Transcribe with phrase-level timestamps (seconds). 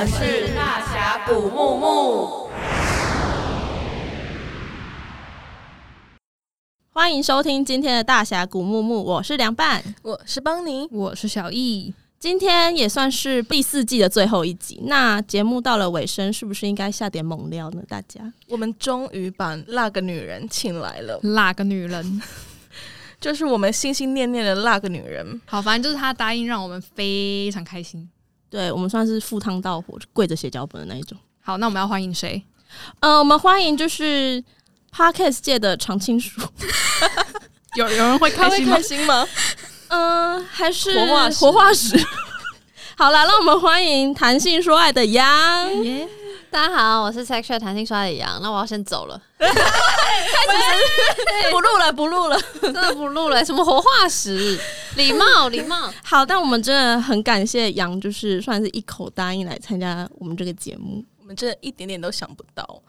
[0.00, 2.48] 们是大峡谷木木。
[6.90, 11.92] 欢迎收听今天的大峡谷木木，我是凉拌，我是邦尼，我是小易。
[12.18, 17.82] 今天也算是第四季的最后一集，那节目到了尾声，是不是应该下点猛料呢？
[17.86, 22.22] 大家，我们终于把那个女人请来了，那个女人
[23.20, 25.38] 就是我们心心念念的那个女人。
[25.44, 28.08] 好，反正就是她答应让我们非常开心。
[28.50, 31.16] 对，我们算是赴汤蹈火，跪着写脚本的那一种。
[31.40, 32.42] 好，那我们要欢迎谁？
[32.98, 34.42] 呃，我们欢迎就是
[34.92, 36.40] Podcast 界的常青树。
[37.76, 39.26] 有有人会开心会开心吗？
[39.88, 42.06] 嗯、呃，还是活化石活化石。
[42.98, 45.70] 好了，让我们欢迎谈性说爱的杨。
[45.70, 46.08] Yeah.
[46.50, 48.42] 大家好，我是 sexual 谈性刷的杨。
[48.42, 49.22] 那我要先走了，
[51.52, 53.44] 不录了，不录了，真的不录了。
[53.44, 54.58] 什么活化石？
[54.96, 55.92] 礼貌，礼貌。
[56.02, 61.04] 好，但我们真的很感谢杨，就是算是一口答应来参加我们这个节目。
[61.20, 62.82] 我们真的一点点都想不到，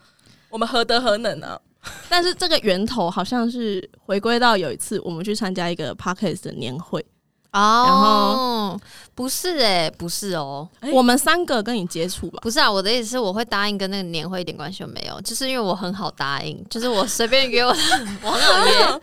[0.50, 1.62] 我们何德何能呢、啊？
[2.10, 7.06] 但是这个源头好像是回归到有一次我们去参加一个 Podcast 的年会
[7.52, 8.80] 哦，然后
[9.14, 12.40] 不是哎、欸，不是哦、喔欸，我们三个跟你接触吧？
[12.42, 17.70] 不是啊，我的意思是我会答应跟那个年会一点关系都没有，就是因为我很好答应，就是我随便约我，
[18.24, 19.02] 我很好约，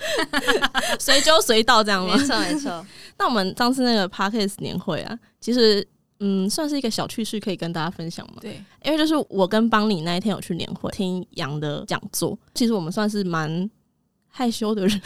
[0.98, 2.16] 随揪随到这样吗？
[2.16, 2.86] 没错没错。
[3.18, 5.86] 那我们上次那个 Podcast 年会啊，其实。
[6.20, 8.38] 嗯，算是一个小趣事，可以跟大家分享嘛。
[8.40, 13.70] 对，因为就是我跟邦尼那一天有去年会听杨的讲座，其实我们算是蛮
[14.26, 15.00] 害羞的人，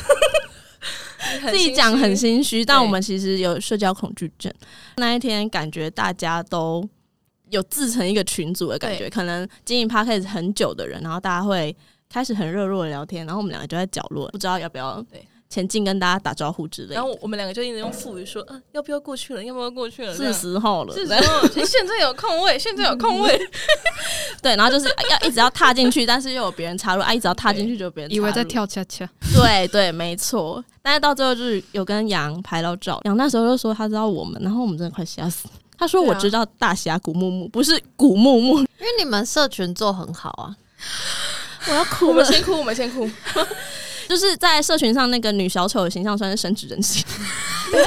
[1.51, 4.53] 自己讲很心虚，但我们其实有社交恐惧症。
[4.97, 6.87] 那一天感觉大家都
[7.51, 11.77] 有自成一个群组的感觉，可能经营 Podcast 很久的人，然后大家会
[12.09, 15.27] 开始很热络的聊天，然后我们两个就在角落，不知道要不要对。
[15.53, 19.45] 前进跟大家打招呼之类的，然后我们两个就一直用腹语说：“嗯、啊，要不要过去了？
[19.45, 20.17] 要不要过去了？
[20.17, 21.49] 是时候了，是时候了。
[21.67, 23.39] 现在有空位，现在有空位。
[24.41, 28.17] 对，然后就是要一直要踏进去，但是又有别人插入，啊，一直要踏进去就有别人插入。
[28.17, 29.07] 以为在跳恰恰。
[29.35, 30.65] 对对，没错。
[30.81, 35.47] 但是到最后就是有跟杨拍到照，杨那时候就说他知道我们，然后我们真的快吓死。
[35.77, 40.57] 他说我知道大侠谷木木，不是古木木，因为你们社群做很好啊。
[41.69, 43.09] 我要哭了，我们先哭，我们先哭。
[44.13, 47.03] 就是在社群上那个女小丑的形象算是深植人心，
[47.73, 47.83] 对，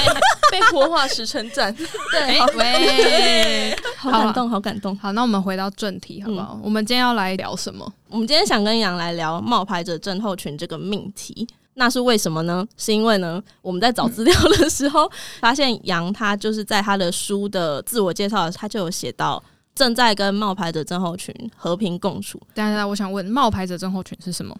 [0.52, 4.98] 被活化石称赞，对，好，喂，好感动，好感动。
[4.98, 6.54] 好，那我们回到正题好不好？
[6.56, 7.88] 嗯，我们今天要来聊什么？
[8.10, 11.48] 我们今天想跟杨来聊冒牌者症候群这个命题。
[11.76, 12.68] 那是为什么呢？
[12.76, 15.08] 是因为呢，我们在找资料的时候，
[15.40, 19.44] 发现杨他就是在他的书的自我介绍，他就有写到
[19.76, 22.42] 正在跟冒牌者症候群和平共处。
[22.56, 24.56] 但是，我想问，冒牌者症候群是什么？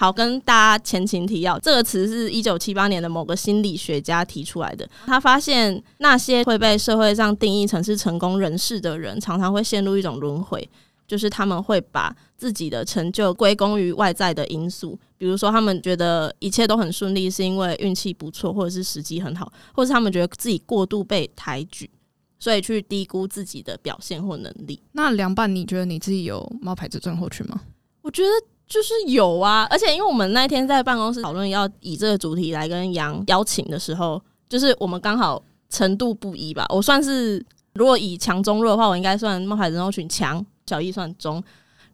[0.00, 4.88] 好，跟大家前情提要，这个词是一九七八年的某个心理学家提出来的。
[5.06, 10.70] 他发现那些会被社会上定义成是成功人士的人，常常会陷入一种轮回，
[11.08, 21.90] 就是他们会把自己的成就归功于外在的因素，比如说他们觉得一切都很顺利，是因为运气不错，或者是时机很好，或者是他们觉得自己过度被抬举，
[22.38, 24.80] 所以去低估自己的表现或能力。
[24.92, 27.62] 那凉拌，你觉得你自己有冒牌者症候群吗？
[28.02, 28.28] 我觉得。
[28.68, 36.66] 就是有啊，而且因为我们那天在办公室讨论要以这个主题来跟杨邀请的时候，就是我们刚好程度不一吧。
[36.68, 41.42] 我算是如果以强中弱的话，我应该算冒牌者症候群强，小易算中，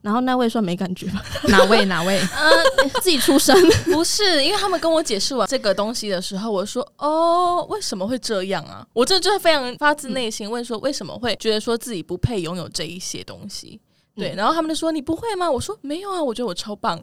[0.03, 1.23] 然后那位算没感觉吧？
[1.49, 1.85] 哪位？
[1.85, 2.19] 哪位？
[2.19, 2.51] 呃，
[3.01, 4.45] 自己出生不是？
[4.45, 8.85] 因为他们跟我解释完这个东西的时候，我说哦，为什么会这样啊？
[8.93, 13.81] 我这就是非常发自内心问说，为什么会觉得说自己不配拥有这一些东西？
[14.17, 16.97] 对，然后他们就说：“你不会吗？”我说：“没有啊，我觉得我超棒。”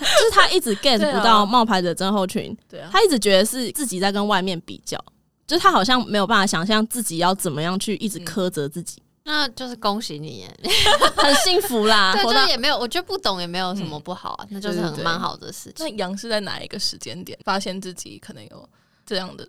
[0.00, 4.98] 就是他一直 get 不到冒牌者症候群，对啊，他一直觉得是自己在跟外面比较，
[5.46, 9.00] 就是他好像没有办法想象自己要怎么样去一直苛责自己。
[9.24, 10.56] 那就是恭喜你耶，
[11.16, 12.12] 很幸福啦。
[12.12, 15.74] 对，就是也没有，我觉得不懂也没有什么不好啊，那就是很蛮好的事情。
[15.78, 18.68] 那杨是在哪一个时间点发现自己可能有
[19.06, 19.46] 这样的？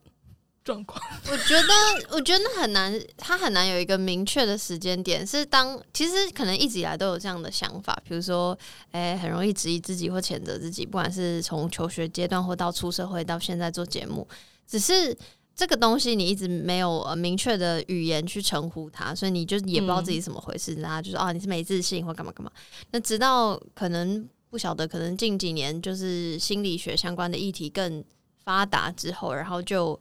[0.63, 1.67] 状况， 我觉得，
[2.11, 5.27] 我觉得很难，他很难有一个明确的时间点。
[5.27, 8.57] 是当其实可能一直以来都有这样的想法，比如说，
[8.91, 14.25] 哎、很容易质疑自己或谴责自己，不管是从求学阶段或到出社会到现在做节目，
[14.65, 15.15] 只是
[15.53, 22.49] 这个东西你一直没有呃明确的语言去称呼它，所以你就也不知道自己怎么回事，然后就说啊，你是没自信或干嘛干嘛。
[22.91, 28.01] 那直到可能不晓得，可能近几年就是心理学相关的议题更
[28.45, 29.99] 发达之后，然后就。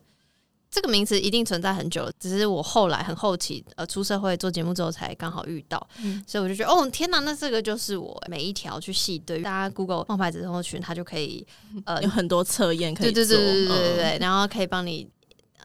[0.72, 11.46] 这个名词一定存在很久，只是我后来很后期呃出社会做节目之后才刚好遇到，嗯，所以我就觉得哦天哪，那这个就是我每一条去细对，大家 Google 冒牌子之后群，它就可以
[11.84, 15.06] 呃有很多测验可以做，对对对对对对对，然后可以帮你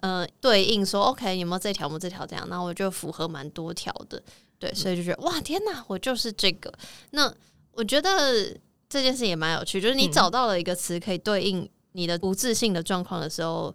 [0.02, 4.22] 呃对应说 OK 有没有这条，有没有这条这样，那我就符合蛮多条的，
[4.60, 6.70] 对，所以就觉得哇，天哪，我就是这个。
[7.12, 7.34] 那
[7.72, 8.54] 我觉得
[8.90, 13.74] 这件事也蛮有趣，就是你找到了一个词可以对应你的不自信的状况的时候，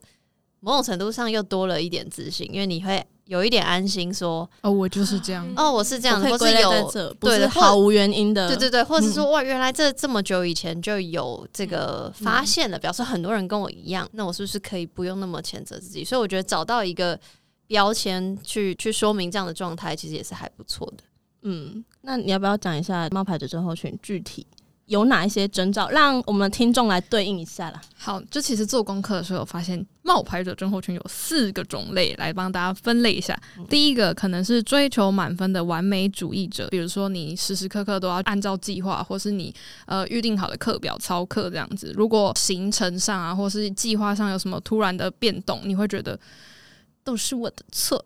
[0.62, 16.02] 某种程度上又多了一点自信，因为你会有一点安心说，说哦，我就是这样，哦，我是这样，或是有不是毫无原因的，对对对，或者说哇，原来这这么久以前就有这个发现了，表示很多人跟我一样，那我是不是可以不用那么谴责自己？
[16.02, 17.18] 所以我觉得找到一个。
[17.68, 21.04] 标签去去说明这样的状态，其实也是还不错的。
[21.40, 24.46] 嗯，那你要不要讲一下冒牌者症候群具体
[24.92, 27.80] 有哪一些征兆，让我们听众来对应一下啦？
[27.96, 33.36] 好，就其实做功课的时候，我发现冒牌者症候群有四个种类，来帮大家分类一下。
[33.58, 39.54] 嗯、第一个可能是追求满分的完美主义者，比如说你时时刻刻都要按照计划，或是你
[39.86, 41.92] 呃预定好的课表操课这样子。
[41.96, 46.18] 如果行程上啊，或是计划上有什么突然的变动，你会觉得。
[47.04, 48.04] 都是我的错，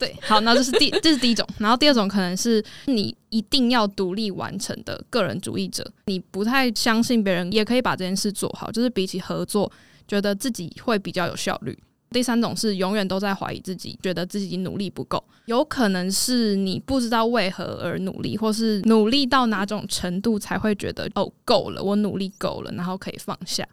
[0.00, 9.70] 对，好，那这是第 这是第一种，然后第二种可能是你一定要独立完成的个人主义者，你不太相信别人也可以把这件事做好，就是比起合作，
[10.08, 11.78] 觉得自己会比较有效率。
[12.12, 23.64] 第三种是永远都在怀疑自己，觉得自己努力不够，有可能是你不知道为何而努力，或是努力到哪种程度才会觉得哦够了，我努力够了，然后可以放下。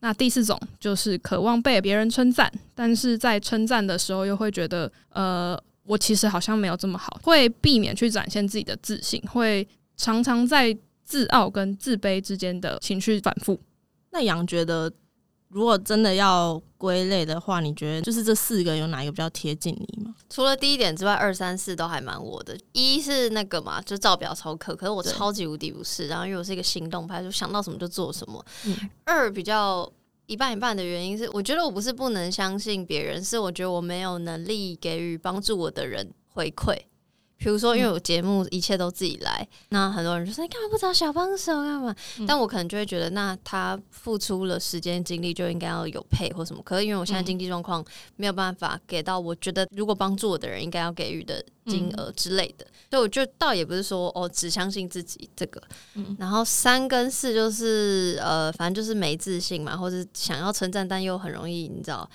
[0.00, 9.66] 那第四种就是渴望被别人称赞，但是在称赞的时候又会觉得，呃，我其实好像没有这么好，会避免去展现自己的自信，会
[9.96, 13.58] 常常在自傲跟自卑之间的情绪反复。
[14.10, 14.92] 那杨觉得，
[15.48, 20.14] 如果真的要归类的话，你觉得就是这四个有哪一个比较贴近你吗？
[20.28, 22.54] 除了第一点之外，二三四都还蛮我的。
[22.72, 26.06] 一是那个嘛，就照表操课，可是我超级无敌不是。
[26.06, 28.44] 然后因为我是一个行动派，就想到什么就做什么。
[28.66, 29.90] 嗯、二比较
[30.26, 36.76] 一半一半的原因是，我觉得我不是不能相信别人，是我觉得我没有能力给予帮助我的人回馈。
[37.38, 41.94] 比如说，因为我节目一切都自己来，嗯、那很多人就说你干嘛不找小帮手干嘛？
[42.18, 46.60] 嗯、但我可能就会觉得，那他付出了时间精力，就应该要有配或什么。
[46.64, 47.84] 可是因为我现在经济状况
[48.16, 55.62] 没有办法给到，我觉得如果帮助我的人应该要给予的金额之类的，嗯、所以我就倒也不是说哦只相信自己这个。
[55.94, 62.10] 嗯、然后三跟四就是呃，反正就是没自信嘛，或者想要称赞，但又很容易你知道。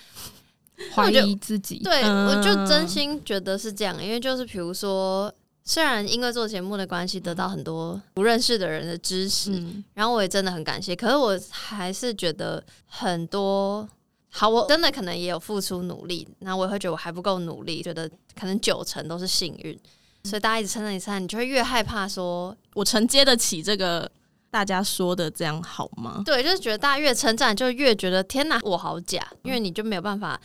[0.93, 5.33] 怀疑自己，对，我就真心觉得是这样，因为就是比如说，
[5.63, 13.87] 虽然因为做节目的关系得到很多不认识的人的支持，嗯、然后我也真的很感谢，可是我还是觉得很多
[14.29, 19.79] 好，我真的可能也有付出努力，那我也会觉得我还不够努力，觉得可能九成都是幸运，
[20.23, 24.09] 所以大家一直称赞你称赞，你就会越害怕说，我承接得起这个
[24.51, 26.21] 大家说的这样好吗？
[26.25, 30.39] 对，就是觉得大家越称赞，就越觉得天哪，我好假，因为你就没有办法。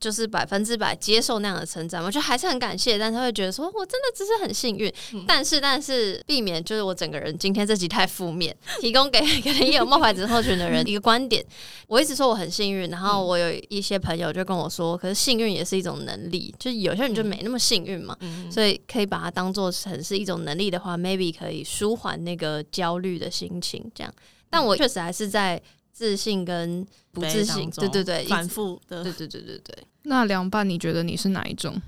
[0.00, 11.44] 就是百分之百接受那样的称赞，我觉得还是很感谢，但他会觉得说，我真的只是很幸运，嗯、但是但是避免就是我整个人今天这集太负面，提供给 可能也有冒牌者症候群的人一个观点。
[11.86, 24.10] 我一直说我很幸运，然后我有一些朋友就跟我说，可是幸运也是一种能力，就是有些人就没那么幸运嘛，嗯、所以可以把它当做成是一种能力的话，maybe 可以舒缓那个焦虑的心情，这样。
[24.48, 25.60] 但我确实还是在。
[26.00, 26.82] 自信跟
[27.12, 29.78] 不自信，对对对，反复的，对对对对对。
[30.04, 31.78] 那凉拌，你觉得你是哪一种？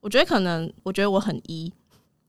[0.00, 1.72] 我觉得可能，我觉得我很一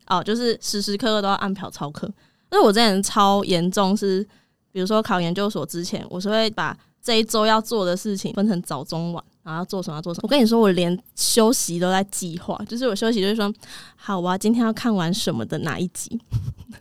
[0.06, 2.06] 哦，就是时时刻刻都要按表操课。
[2.52, 4.24] 因为我之前超严重，是
[4.72, 9.24] 比如说考研究所之前，我是会把这一周要做的事情分成早中晚。
[9.42, 9.98] 然后要做什么？
[9.98, 10.22] 要做什么？
[10.24, 12.56] 我跟你说，我连休息都在计划。
[12.68, 13.52] 就是我休息，就是说，
[13.96, 16.22] 好，我要今天要看完什么的哪一集。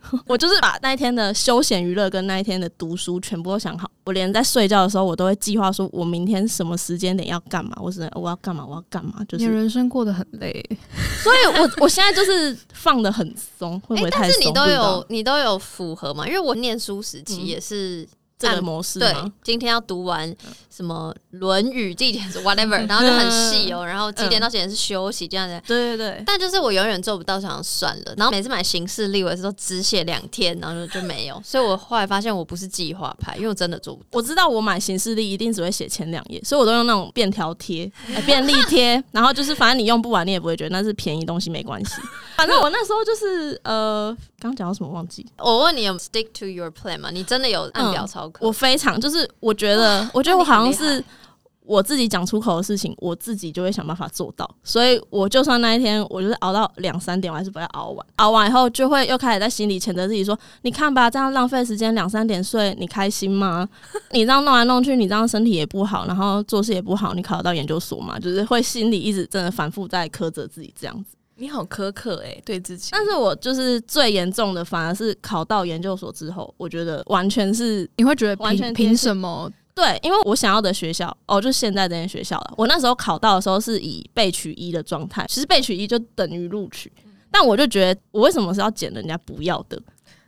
[0.27, 3.89] 我就是把那一天的休闲娱乐跟那一天的读书全部都想好。
[4.05, 7.75] 我连在睡觉的时候，我都会计划说，我明天什么时间点要干嘛？
[7.81, 8.65] 我是我要干嘛？
[8.65, 9.23] 我要干嘛？
[9.27, 10.63] 就是你人生过得很累，
[11.23, 14.31] 所以我我现在就是放的很松，会不会太松？
[14.31, 16.27] 但是你都有你都有符合嘛？
[16.27, 18.01] 因为我念书时期也是。
[18.01, 20.29] 嗯这个模式对，今天要读完
[20.75, 25.61] 什么《论语》地点是 whatever， 然后就很细哦，然后几点到几点是休息这样子。
[25.65, 26.23] 对对对。
[26.25, 28.13] 但就是我永远做不到，想算了。
[28.17, 31.41] 然后每次买行事历，我也是都只写两天，然后就就没有。
[31.45, 34.07] 所以我后来发现我不是计划派，因为我真的做不到。
[34.11, 37.89] 我知道我买行事历一定只会写前两页，所以我都用那种便条贴、
[38.25, 41.93] 便利贴，然后就是反正你用不完，你也不会觉得那是便宜东西，没关系。
[42.35, 45.25] 反正我那时候就是呃，刚刚讲到什么忘记。
[45.37, 47.09] 我问你有 stick to your plan 吗？
[47.09, 48.45] 你真的有按表操课？
[48.45, 51.03] 我非常就是我觉得，我觉得我好像是
[51.61, 54.47] 我自己讲出口的事情，我自己就会想办法做到。
[54.63, 58.05] 所以我就算那一天我就是熬到两三点，我还是不要熬完。
[58.17, 63.67] 熬完以后就会又开始在心里谴责自己说：“你看吧，这样浪费时间，两三点睡，你开心吗？
[64.11, 68.19] 你这样弄来弄去，你这样身体也不好，然后做事也不好，你考得到研究所嘛？
[68.19, 72.89] 就是会心里一直真的反复在苛责自己这样子。”你好苛刻哎、欸，对自己。
[72.93, 79.51] 但是我就是最严重的，反而是考到研究所之后，我觉得完全是你会觉得完全凭什么？
[79.75, 82.53] 对，因为我想要的学校哦，就现在这间学校了。
[82.55, 86.89] 我那时候考到的时候是以被取一的状态，其实被取一就等于录取，
[87.29, 89.77] 但我就觉得我为什么是要捡人家不要的，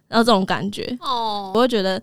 [0.10, 0.98] 然后这种感觉。
[1.00, 2.02] 哦，我会觉得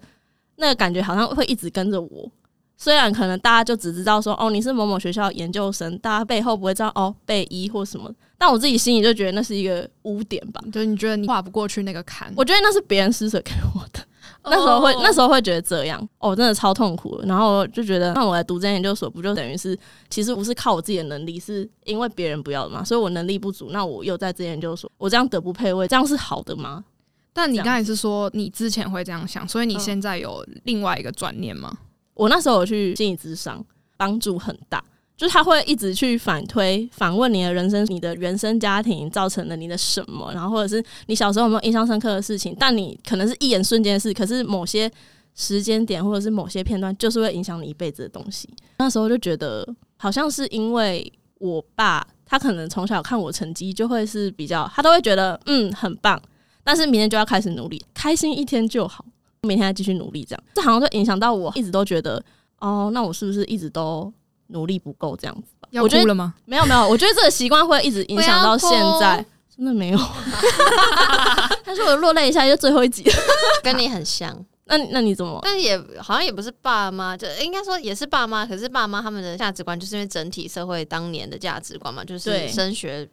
[0.57, 2.31] 那个感觉好像会一直跟着我。
[2.77, 14.01] 虽然可能大家就只知道说哦，你是某某学校研究生，大家背后不会知道哦被一或什么，但我自己心里就觉得那是一个污点吧，就是你觉得你跨不过去那个坎，我觉得那是别人施舍给我的。
[14.45, 17.21] 那时候会，那时候会觉得这样，哦，真的超痛苦。
[17.25, 19.79] 然后就觉得，那我来读这研究所，不就 等于是，
[20.11, 22.85] 其实不是靠我自己的能力，是因为别人不要的嘛？
[22.85, 26.85] 所以我能力不足，那我又在这研究所，我这样德不配位，这样是好的吗？
[27.33, 31.77] 但你刚才是说你之前会这样想，所以你现在有另外一个转念吗？
[32.15, 33.65] 我那时候有去心理咨商，
[33.97, 34.83] 帮助很大。
[35.17, 44.91] 就是他会一直去反推、反问你的人生、你的原生家庭造成了你的什么，然后或者是你小时候有没有印象深刻的事情，但你可能是一眼瞬间的事，可是某些
[45.35, 48.49] 时间点或者是某些片段，就是会影响你一辈子的东西。
[48.79, 49.65] 那时候就觉得，
[49.97, 56.21] 好像是因为我爸，他可能从小看我成绩就会是比较，他都会觉得嗯很棒，
[56.65, 59.05] 但是明天就要开始努力，开心一天就好，
[59.43, 62.21] 明天再继续努力，这样这好像就影响到我，一直都觉得
[62.59, 64.13] 哦，那我是不是一直都。
[64.55, 66.33] 努力不够这样子吧，要哭了吗？
[66.47, 68.71] 没有没有，我觉得这个习惯会一直影响到现
[69.01, 69.23] 在，
[69.55, 69.99] 真的没有。
[71.67, 73.05] 但是我落泪一下就最后一集，
[73.63, 74.35] 跟你很像。
[74.67, 75.39] 那那你怎么？
[75.43, 78.47] 但也好像也不是爸妈，就应该说也是爸妈。
[78.47, 83.07] 可是爸妈他们的价值观，就是因为整体社会当年的价值观嘛，就是升学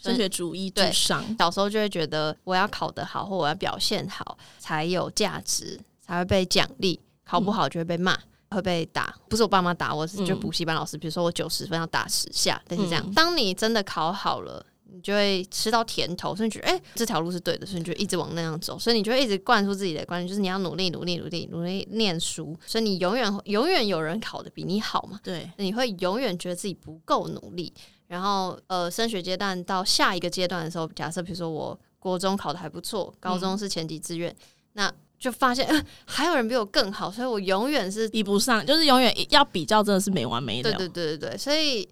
[0.00, 1.22] 升学主义至上。
[1.38, 7.00] 小时候就会觉得我要考得好，或我要表现好才有价值，才会被奖励。
[7.26, 8.12] 考不好就会被骂。
[8.12, 8.18] 嗯
[8.54, 10.96] 会被打，不是我爸妈打我，是就补习班老师。
[10.96, 13.12] 比如说我九十分要打十下，但是这样。
[13.12, 18.78] 当你真的考好了，你就会吃到甜头，所以你觉得哎、欸，这条路是对的，所以你就一直往那样走。
[18.78, 22.56] 所以你就会一直灌输自己的观念，就是你要努力、努力、努力、努力念书。
[22.64, 25.18] 所以你永远、永远有人考的比你好嘛？
[25.22, 27.72] 对，你会永远觉得自己不够努力。
[28.06, 34.34] 然后呃，升学阶段到下一个阶段的时候，假设比如说我国中考的还不错，高中是前几志愿，
[34.74, 34.92] 那。
[35.24, 40.70] 就发现，呃，还有人比我更好，所以我永远是比不上，就是永远要比较，真的是没完没了。
[40.70, 41.88] 对对对对对，所以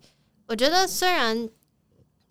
[0.47, 1.49] 我觉得，虽然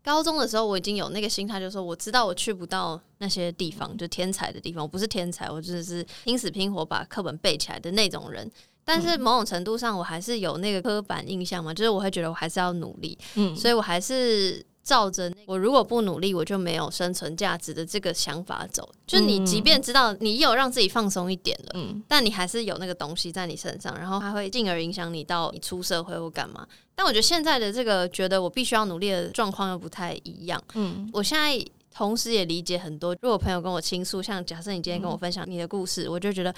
[0.04, 8.48] 高中的时候我已经有那个心态，就是说我知道我去不到那些地方，就天才的地方，我不是天才，我就是拼死拼活把课本背起来的那种人。
[8.86, 14.64] 但是某种程度上，我还是有那个刻板印象嘛，就是我会觉得我还是要努力，嗯，所以我还是。
[14.84, 18.90] 照着我如果不努力，我就没有生存价值的这个想法走。
[19.06, 26.68] 就你即便知道你有让自己放松一点了，嗯，但你还是有那个东西在你身上，然后还会进而影响你到你出社会或干嘛。
[26.96, 30.62] 但我觉得现在的这个觉得我必须要努力的状况又不太一样。
[30.74, 31.64] 嗯，我现在。
[31.94, 36.54] 同时也理解很多，如果朋友跟我倾诉，像假设你今天跟我分享你的故事，嗯、我就觉得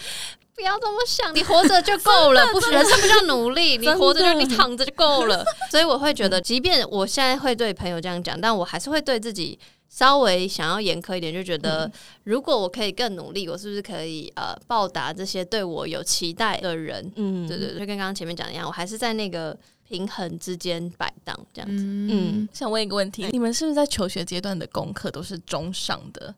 [0.56, 5.44] 不要这么想，你活着就够了，不人生不叫努力，你活着就你躺着就够了。
[5.72, 9.58] 所以我会觉得，即便我现在会对朋友这样讲，但我还是会对自己
[9.90, 11.92] 稍微想要严苛一点，就觉得
[12.26, 17.12] 如果我可以更努力，我是不是可以呃报答这些对我有期待的人？
[17.16, 19.58] 嗯，对对对，就跟刚刚前面讲的一样，我还是在那个。
[19.94, 26.34] 平衡之间摆荡这样子，嗯，想问一个问题，你们是不是在求学阶段的功课都是中上的，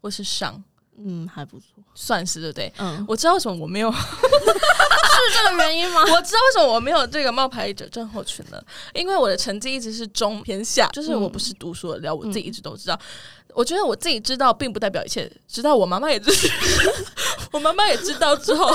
[0.00, 0.62] 或是上？
[0.96, 2.72] 嗯，还不错，算是对不对？
[2.78, 6.02] 嗯，我知道为什么我没有， 是这个原因吗？
[6.02, 12.96] 我知道为什么我没有这个冒牌者症候群了，因为我的成绩一直是中偏下，就是我不是读书的料，我自己一直都知道。
[13.54, 15.28] 我觉得我自己知道，并不代表一切。
[15.48, 16.54] 直到我妈妈也知道，
[17.50, 18.72] 我妈妈也知道之后，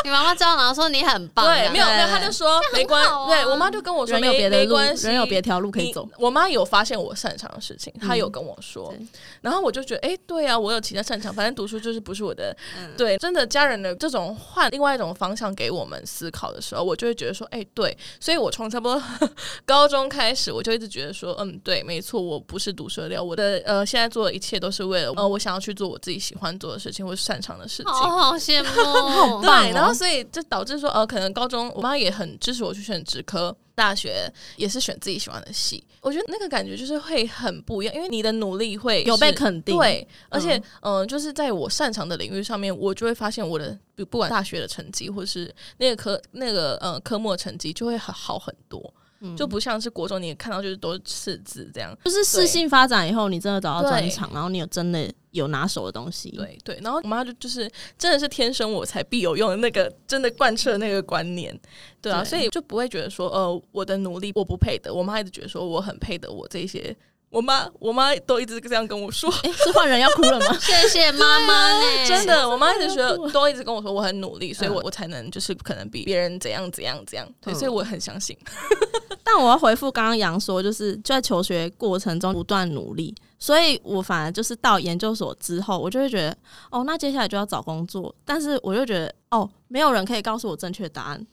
[0.04, 1.46] 你妈妈知道，然后说你很棒。
[1.46, 3.10] 对，没有没有，她就说没关系。
[3.28, 6.06] 对我妈就跟我说，没没关系，人有别条路可以走。
[6.18, 8.94] 我妈有发现我擅长的事情，她有跟我说，
[9.40, 12.54] 然后我就觉得，哎，对啊，我有其他擅长，反正读书就是不是我的。
[12.96, 19.02] 对，真的家人的这种换另外一种方向给我们思考的时候，我就会觉得说，哎，对，所以我从差不多
[19.64, 24.10] 高中开始，我就一直觉得说，嗯，对，没错，我不是毒舌料，我的呃现在。
[24.10, 27.92] 做的一切都是为了呃，我想要去做我自己喜欢做的事情或是擅长的事情。
[27.92, 35.82] 好好羡慕， 对，然后所以就导致说，呃，可能高中我妈也很支持我去选职科，大学也是选自己喜欢的系。
[36.00, 48.92] 我觉得那个感觉就是会很不一样，因为你的努力会有被肯定，对，而且嗯、呃，就是在我擅长的领域上面，我就会发现我的不管大学的成绩或是那个科那个呃科目的成绩就会很好很多。
[49.36, 56.30] 就不像是国中，你也看到就是都是次字这样，就是适性发展以后，你真的找到专长，然后你有真的有拿手的东西。
[56.30, 61.58] 对对，然后我妈就就是真的是天生我才必有用的那个，真的贯彻那个观念。
[62.00, 66.96] 对啊，所以就不会觉得说呃我的努力我不配得，我妈一直觉得说我很配得我这些
[67.30, 69.30] 我妈，我妈都一直这样跟我说。
[69.64, 70.46] 是换人要哭了吗？
[70.58, 72.06] 谢谢妈妈呢。
[72.06, 77.26] 真的，我妈一直觉得都一直跟我说我很努力，所以我我才能就是可能比别人怎样怎样怎样。
[77.40, 78.36] 对，所以我很相信。
[79.22, 86.36] 但我要回复刚刚杨说，就是就在求学过程中不断努力，所以我反而就是到研究所之后，我就会觉得
[86.70, 91.24] 哦，那接下来就要找工作，但是我就觉得哦，没有人可以告诉我正确答案。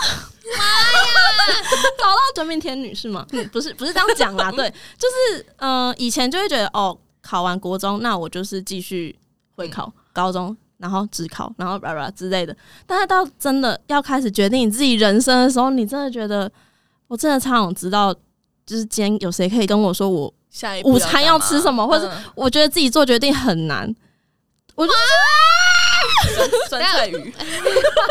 [0.00, 1.60] 妈呀！
[1.98, 3.26] 找到真命天女是吗？
[3.32, 4.50] 嗯，不是，不是这样讲啦。
[4.56, 9.16] 对，就是嗯、呃，以前就会觉得哦，考完国中，那我就是继续
[9.54, 12.56] 会考高中，然后只考，然后叭叭之类的。
[12.86, 16.50] 但是到真的要开始决定你自己人生的时候，你真的觉得，
[17.08, 18.12] 我真的超想知道，
[18.66, 23.94] 就是今天有谁可以跟我说我下一午餐要吃什么，或者我觉得自己做决定很难，
[24.74, 24.92] 我就。
[26.68, 27.34] 酸菜鱼，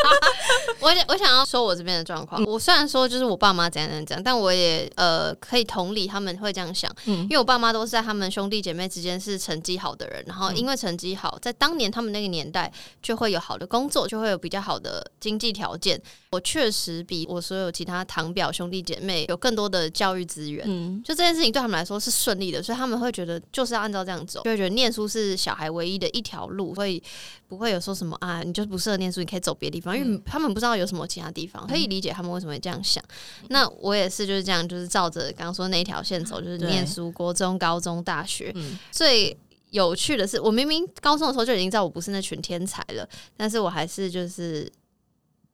[0.80, 2.44] 我我想要说我这边的状况。
[2.46, 16.02] 我虽然说就是我爸妈怎样怎样，但我也呃可以同理他们会这样想，嗯，因为我爸妈都是在他们兄弟姐妹之间是成绩好的人，然后因为成绩好，在当年他们那个年代就会有好的工作，就会有比较好的经济条件。
[16.32, 27.02] 我确实比我所有其他堂表兄弟姐妹有更多的教育资源，嗯，就这件事情对他们来说是顺利的，所以他们会觉得就是要按照这样走，就会觉得念书是小孩唯一的一条路，会
[27.48, 28.44] 不会有说什么啊？
[28.44, 33.04] 你就不适合念书，你可以走别的地方，因为他们不知道有什么其他地方，可以理解他们为什么会这样想。
[33.48, 38.54] 那我也是就是这样，就是照着刚刚说那一条线走，就是念书，国中、高中、大学。
[38.92, 39.36] 最
[39.72, 44.72] 有趣的是，我明明高中的时候就已经知道我不是那群天才了，但是我还是就是。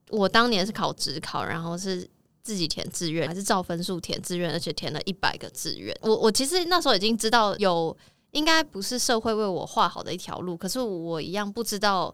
[0.10, 2.08] 我当年是考职考，然后是
[2.44, 5.96] 自己填志愿，还是照分数填志愿，而且填了一百个志愿。
[6.02, 7.96] 我我其实那时候已经知道有
[8.32, 12.14] 应该不是社会为我画好的一条路，可是我一样不知道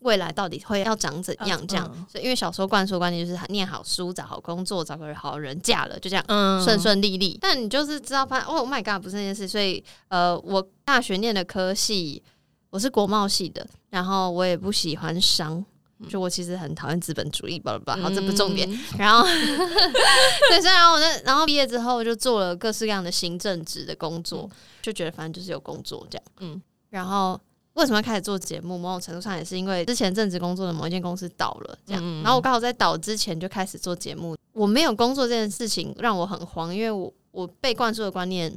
[0.00, 1.64] 未来到底会要长怎样。
[1.66, 6.24] 这样，嗯、所以因为小时候灌输观念就是念好书、找好工作、找个好人嫁了，就这样
[6.64, 7.38] 顺顺利利。
[7.40, 9.46] 但你就是知道，发现哦，My God，不是那件事。
[9.46, 12.22] 所以呃，我大学念的科系
[12.70, 15.64] 我是国贸系的，然后我也不喜欢商。
[16.08, 18.70] 就我其实很讨厌资本主义，巴拉巴拉，好，这不重点。
[18.70, 26.24] 嗯、 然后，对，然后我那，然后毕业之后就做了各式各样的行政职的工作，嗯、就觉得反正就是有工作这样。
[26.38, 27.38] 嗯，然后
[27.74, 28.78] 为什么要开始做节目？
[28.78, 32.02] 某种程度上也是因为之前正职工作的某一间公司倒了，这样。
[32.02, 34.36] 嗯、然后我刚好在倒之前就开始做节目。
[34.52, 38.52] 我没有工作这件事情让我很慌，因为我我被灌输的观念，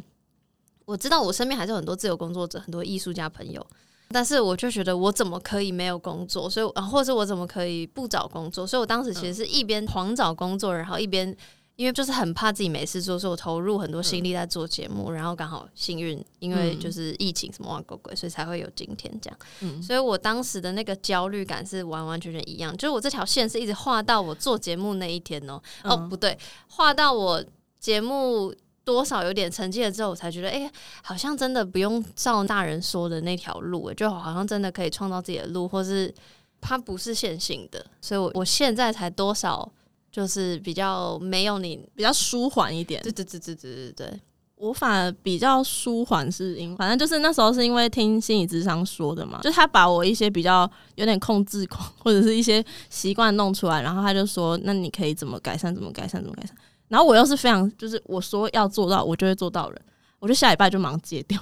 [0.85, 3.65] 我知道我身边还是有很多自由工作者，很多艺术家朋友。
[4.13, 8.67] 但是我就觉得我怎么可以没有工作，所以啊，或者我怎么可以不找工作？
[8.67, 11.35] 所以我当时其实是一边狂找工作，然后一边
[11.75, 19.39] 因为就是很怕自己没事做，所以我投入很多心力在做节目，然后刚好幸运，因为就是疫情什么万鬼鬼，所以才会有今天这样。
[19.61, 25.59] 嗯，所以我当时的那个焦虑感是完完全全一样，就是我这条线是一直画到我做节目那一天哦。
[25.83, 27.43] 哦，不对，画到我
[27.79, 28.53] 节目。
[28.85, 36.13] 多少有点成绩了之后，我才觉得，哎、欸，好像真的不用照大人说的那条路，就好像真的可以创造自己的路，或是
[36.59, 39.69] 它不是线性的，所以我我现在才多少
[40.11, 43.01] 就是比较没有你比较舒缓一点。
[43.01, 44.19] 对对对对对对对，
[44.55, 55.73] 我反而比较舒缓，是因反正就是那时候是因为听心理智商说的嘛，就他把我一些比较有点控制狂或者是一些习惯弄出来，然后他就说，那你可以怎么改善？
[55.73, 56.21] 怎么改善？
[56.21, 56.55] 怎么改善？
[56.93, 59.81] 然后我又是非常，就是我说要做到，我就会做到人。
[60.19, 61.39] 我就下礼拜就马上戒掉。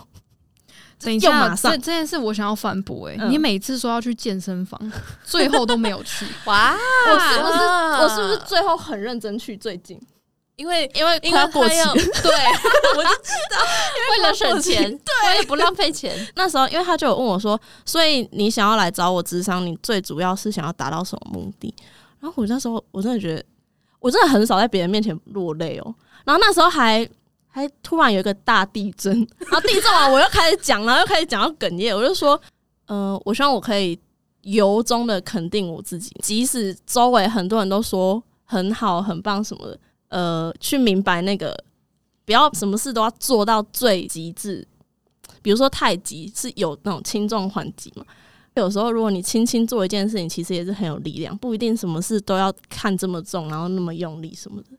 [0.97, 4.79] 等一下，这这件事我想要反驳哎、欸，嗯、你每次说要去健身房，
[5.25, 6.25] 最后都没有去。
[6.45, 6.73] 哇，
[7.05, 7.63] 我是不是
[8.01, 9.57] 我是不是最后很认真去？
[9.57, 9.99] 最近，
[10.55, 12.31] 因为因为因为过期，对，
[12.95, 13.59] 我就知道，
[14.15, 16.15] 为了省钱，对，为了不浪费钱。
[16.35, 21.75] 那时候，因为他就有问我说，所以你想要来找我智商，你最主要是想要达到什么目的？
[22.21, 23.43] 然后我那时候我真的觉得。
[24.01, 27.07] 我真的很少在别人面前落泪哦，然后那时候还
[27.47, 32.41] 还突然有一个大地震，然后地震完我又开始讲，然后又开始讲到哽咽，我就说，
[32.87, 33.97] 嗯、我希望我可以
[34.41, 41.55] 由衷的肯定我自己，即使周围很多人都说很好、很棒什么的，呃，去明白那个
[42.25, 44.67] 不要什么事都要做到最极致，
[45.43, 48.03] 比如说太极是有那种轻重缓急嘛。
[48.55, 54.69] 有时候，如果你轻轻做一件事情，其实也是很有力量，不一定什么事都要看这么重，然后那么用力什么的。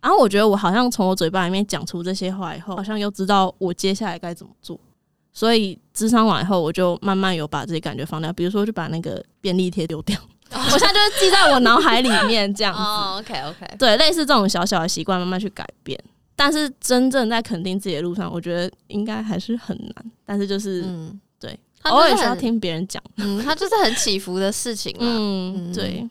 [0.00, 4.78] 然后我觉得我好像从我嘴巴里面讲出这些话以后，好像又知道我接下来该怎么做。
[5.32, 10.18] 所以智商完以后，我就慢慢有把这些感觉放掉，比如说就把那个便利贴丢掉。
[10.52, 12.80] 我现在就是记在我脑海里面这样子。
[12.80, 16.00] 哦，OK OK，对，类似这种小小的习惯，慢慢去改变。
[16.34, 20.12] 但是真正在肯定自己的路上，我觉得应该还是很难。
[20.24, 21.20] 但是就是，嗯。
[21.90, 26.08] 偶尔需要听别人讲，嗯，他就是很起伏的事情嗯，对。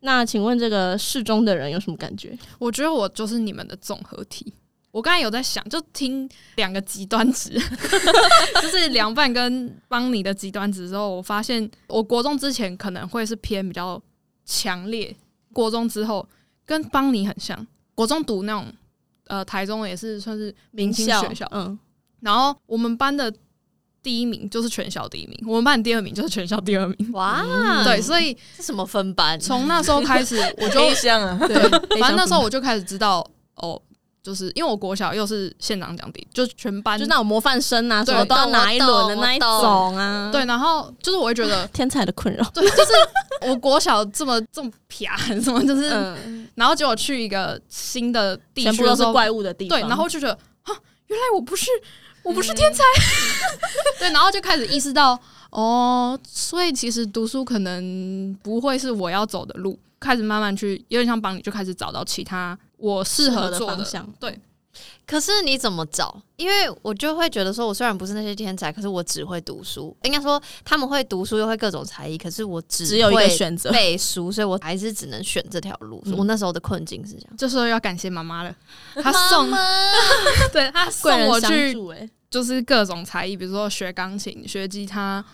[0.00, 2.38] 那请问这个适中的人有什么感觉？
[2.58, 4.52] 我觉得我就是你们的综合体。
[4.92, 7.50] 我刚才有在想，就听两个极端值，
[8.62, 14.00] 就是凉拌跟邦尼的极端值之后，我发现我国中之前可能会是偏比较
[14.44, 15.14] 强烈，
[15.52, 16.26] 国中之后
[16.64, 17.66] 跟邦尼很像。
[17.94, 18.72] 国中读那种
[19.26, 21.78] 呃台中也是算是明星学校，嗯，
[22.20, 23.32] 然后我们班的
[24.06, 27.12] 第一名就是全校第一名，我们班第二名就是全校第二名。
[27.12, 29.36] 哇，对，所以是什么分班？
[29.40, 31.56] 从那时候开始 我就像啊，对，
[31.98, 33.82] 反正那时候我就开始知道哦。
[34.22, 40.30] 就是因为我国小又是县长奖第，就是全班就那种模范生啊，什么都要拿一轮的那一种啊。
[40.32, 42.42] 对，然后就是我会觉得 天才的困扰。
[42.52, 42.92] 对，就是
[43.42, 45.08] 我国小这么这么撇，
[45.40, 45.90] 什么就是，
[46.56, 49.78] 然后结果去一个新的地区，全部都是怪物的地方。
[49.78, 50.74] 对，然后就觉得啊，
[51.06, 51.70] 原来我不是
[52.26, 52.82] 我不是天才。
[53.98, 55.18] 对，然后就开始意识到
[55.50, 62.58] 哦，所以其实读书可能不会是我要走的路，开始慢慢去，有点像帮你，就开始找到其他。
[62.78, 64.38] 我适合做的，的方向，对。
[65.06, 66.20] 可是你怎么找？
[66.36, 69.96] 因为我就会觉得说，我虽然不是那些天才，可是我只会读书。
[70.02, 76.02] 应该说他们会读书，又会各种才艺，可是我只只有一个选择背书，所以我还是只能选这条路。
[76.04, 77.34] 嗯、我那时候的困境是这样。
[77.38, 78.54] 这时候要感谢妈妈了，
[79.00, 81.74] 她送，妈 妈对她送我去，
[82.36, 85.24] 就是各种才艺，比如说学钢琴、学吉他，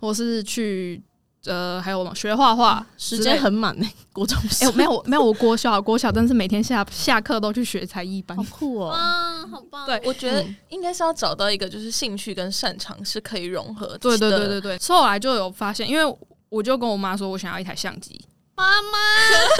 [0.00, 1.02] 或是去。
[1.48, 3.86] 呃，还有学画画，时间很满呢。
[4.12, 8.88] 国中哎，没有没有，我国小国小，但是每天下下课都去学才艺班，好酷哦！
[8.88, 9.86] 啊，好棒！
[9.86, 13.98] 对，我觉得应该是要找到一个就是兴趣跟擅长是可以融合的。
[13.98, 14.78] 对对对对对。
[14.88, 18.20] 后来就有发现，因为我就跟我妈说，我想要一台相机。
[18.56, 18.98] 妈妈，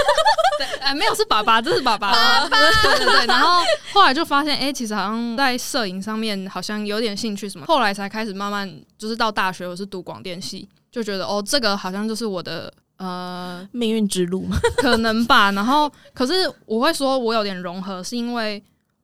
[0.58, 2.10] 对，哎，没有，是爸爸，这是爸爸。
[2.10, 2.48] 爸爸，
[2.82, 3.26] 对对对。
[3.26, 7.66] 然后后来就发现，哎，其实好像在摄影上面好像有点兴趣什么。
[7.66, 10.68] 后来才开始慢慢，就是到大学，我是读广电系。
[10.90, 14.46] 就觉得哦，这个好像就是我的呃命运之路，
[14.78, 15.52] 可能吧。
[15.52, 18.62] 然后，可是我会说我有点融合，是因为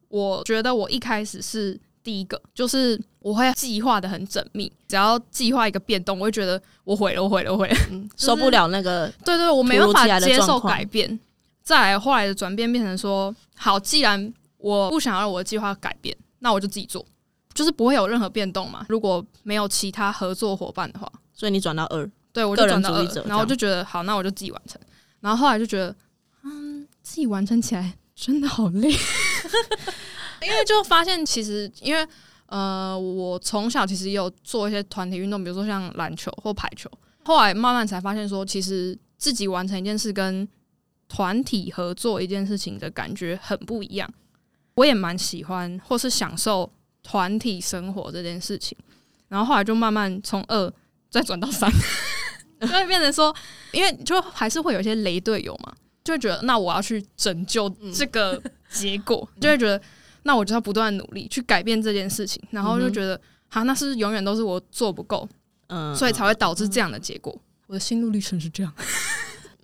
[0.09, 9.07] 我觉得我一开始是第一个，就是我会计划的很缜密，只要计划一个变动，我会觉得我毁了，我毁了，我毁了，嗯就是、受不了那个。
[9.25, 11.19] 对，对对，我没办法接受改变。
[11.63, 17.05] 再来后来的转变变成说，好，既然我不想要我的计划改变，那我就自己做，
[17.55, 18.85] 就是不会有任何变动嘛。
[18.89, 21.11] 如果没有其他合作伙伴的话。
[21.35, 24.81] 所以你转到二，对我就转到二，然后我就觉得好，那我就自己完成。
[25.21, 25.97] 然后后来就觉得，
[26.45, 28.93] 嗯，自己完成起来真的好累，
[30.45, 32.07] 因为就发现其实，因为
[32.47, 36.91] 呃，我从小其实也有做一些团体运动，比如说像篮球或排球。
[37.25, 40.47] 后来慢慢才发现说，其实自己完成一件事跟
[41.09, 44.13] 团体合作一件事情的感觉很不一样。
[44.75, 48.77] 我也蛮喜欢或是享受团体生活这件事情。
[49.29, 50.73] 然后后来就慢慢从二。
[51.13, 51.71] 再转到三，
[52.59, 53.37] 就会变成说，
[53.71, 55.71] 因为就还是会有一些雷队友嘛，
[56.03, 59.79] 就会觉得那我要去拯救这个结果，就会觉得
[60.25, 65.29] 那我就要不断努力去改变这件事情，然后就觉得好，那是永远都是我做不够，
[65.69, 67.37] 嗯，所以才会导致这样的结果。
[67.67, 68.73] 我的心路历程是这样。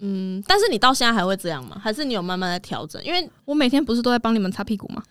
[0.01, 1.81] 嗯， 但是你到现在还会这样吗？
[1.83, 3.03] 还是你有慢慢在调整？
[3.05, 5.03] 因为我每天不是都在帮你们擦屁股吗？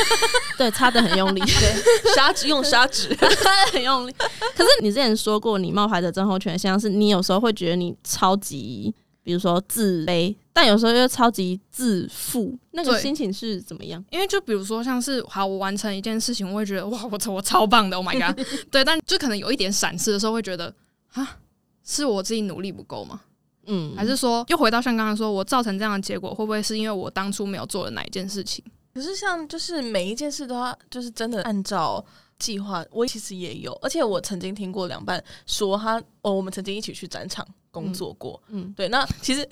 [0.58, 4.14] 对，擦的很用力， 对，砂纸用砂纸擦的很用力。
[4.54, 14.02] 可是你之前说过，你冒牌的症候群，像是你有时候会觉得你超级，比如说自卑，但有时候又超级自负，那个心情是怎么样？
[14.10, 18.46] 因为就比如说像是好，我完成一件事情，我会觉得哇，我操，我超棒的，Oh my god！
[18.70, 20.72] 对，但就可能有一点闪失的时候，会觉得
[21.14, 21.38] 啊，
[21.84, 23.20] 是我自己努力不够吗？
[23.66, 28.64] 嗯，还是说又回到像刚刚说，我造成这样的结果，会不会是因为我当初没有做了哪一件事情？
[28.94, 32.04] 可是像就是每一件事都要就是真的按照
[32.44, 39.48] 计划，我其实也有，而且我曾经听过凉拌说他哦，我们曾经一起去展场工作过，嗯，嗯对，那其实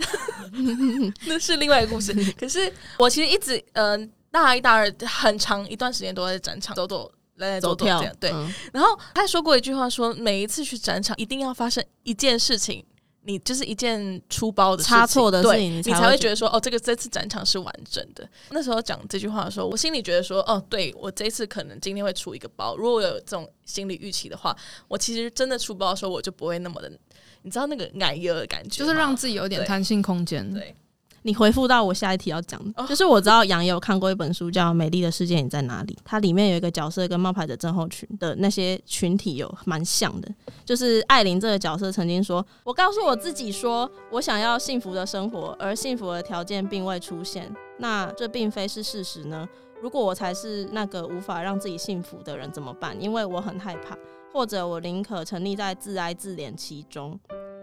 [1.26, 2.12] 那是另外一个故事。
[2.38, 8.30] 可是我其实一直嗯、呃，大一、大二很长一段时间都在展场走走来来走走这样，对。
[8.30, 12.84] 嗯、然后他还说过一句话说，说每一次去展场一定要发生一件事情。
[13.24, 18.28] 你就是一件出包的差错的事情，你才会觉得说，哦，这个这次展场是完整的。
[18.50, 22.76] 那时候讲这句话的时候，我心里觉得说，哦，对，我这一次可能今天会出一个包。
[22.76, 24.56] 如果我有这种心理预期的话，
[24.88, 26.90] 我其实真的出包的时候，我就不会那么的，
[27.42, 30.52] 你知道那个奶油的感觉，就是让自己有点弹性空间。
[30.52, 30.74] 对。
[31.24, 40.28] 你回复到我下一题要讲的，哦、就是我知道杨有看过一本书叫《美丽的世界你在哪里》，它里面有一个角色跟冒牌者症候群的那些群体有蛮像的，
[40.64, 49.48] 就是艾琳这个角色曾经说：“我告诉我自己说，我想要幸福的生活，而幸福的条件并未出现，那这并非是事实呢？
[49.80, 52.96] 如果我才是那个无法让自己幸福的人怎么办？
[53.00, 53.96] 因为我很害怕，
[54.32, 57.18] 或者我宁可沉溺在自哀自怜其中。”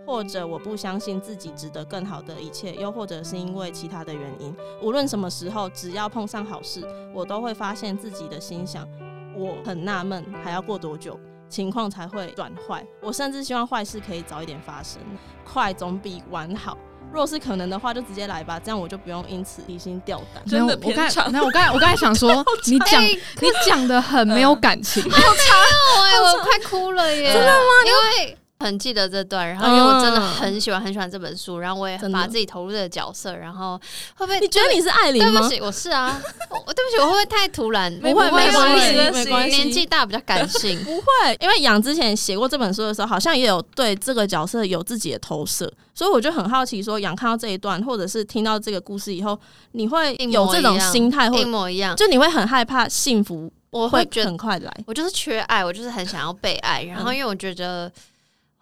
[0.09, 4.51] 或者我不相信自己值得更好的一切，又或者是因为其他的原因。
[4.81, 6.81] 无论什么时候，只要碰上好事，
[7.13, 8.87] 我都会发现自己的心想：
[9.35, 12.83] 我很纳闷，还要过多久情况才会转坏？
[13.03, 14.99] 我甚至希望坏事可以早一点发生，
[15.45, 16.75] 快总比晚好。
[17.13, 20.43] 若是可能的话，就直接来吧，这样我就不用因此提心吊胆。
[20.47, 21.31] 真的偏长。
[21.31, 27.31] 那我刚才我刚才想说， 你讲、欸、你讲的很没有感情， 好长哎，我快哭了耶！
[27.31, 27.63] 真的吗？
[27.85, 28.38] 因为。
[28.61, 33.79] 很记得这段，然后因为我真的很喜欢很喜欢这本书，然后我也把自己投入这个角色，然后
[34.15, 34.37] 会不会？
[34.41, 35.39] 你觉得你是艾琳吗？
[35.39, 36.21] 对不起，我是啊。
[36.49, 37.89] 我对不起，我会不会太突然？
[38.01, 39.55] 不会，没关系，没关系。
[39.55, 41.37] 年纪大比较感性， 不会。
[41.39, 49.39] 因为杨之前写过这本书的时候，好像也有对这个角色有自己的投射，所以我就很好奇，说杨看到这一段，或者是听到这个故事以后，
[49.71, 54.73] 你会有这种心态，或一模一样，就你会很害怕幸福，我会觉得很快来。
[54.85, 57.89] 我就是缺爱，我就是很想要被爱， 然后因为我觉得。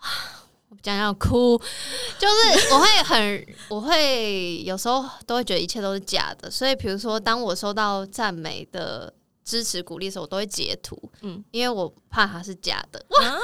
[0.83, 1.57] 讲要哭，
[2.17, 13.03] 就是我会很， 我会有时候都会觉得一切都是假的，所以比如说，当我收到赞美的支持鼓励的时候，我都会截图，嗯，因为我怕它是假的。
[13.09, 13.41] 哇， 哦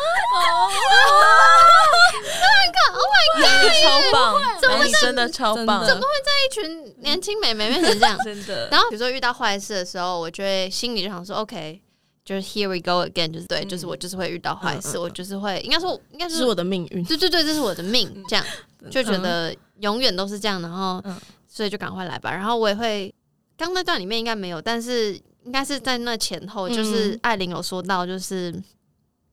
[2.93, 5.85] ，Oh my God，超棒，怎么会真的超棒？
[5.85, 8.17] 怎么会在一群年轻美眉面前这样？
[8.23, 8.69] 真的。
[8.69, 11.81] 然后比如说遇到坏事的时候，我就会心里就想说，OK。
[12.25, 18.45] 就是 Here we go again，就是对，嗯、就是我就是会遇到坏事，嗯嗯、我就是会，应该说应该是，是我的命运， 对对对，这是我的命，这样
[18.89, 22.31] 就觉得永远都是这样，然后、嗯、所以就赶快来吧。
[22.31, 23.13] 然后我也会，
[23.57, 28.55] 刚那段里面应该没有，但是应该是在那前后，就是艾琳有说到，就是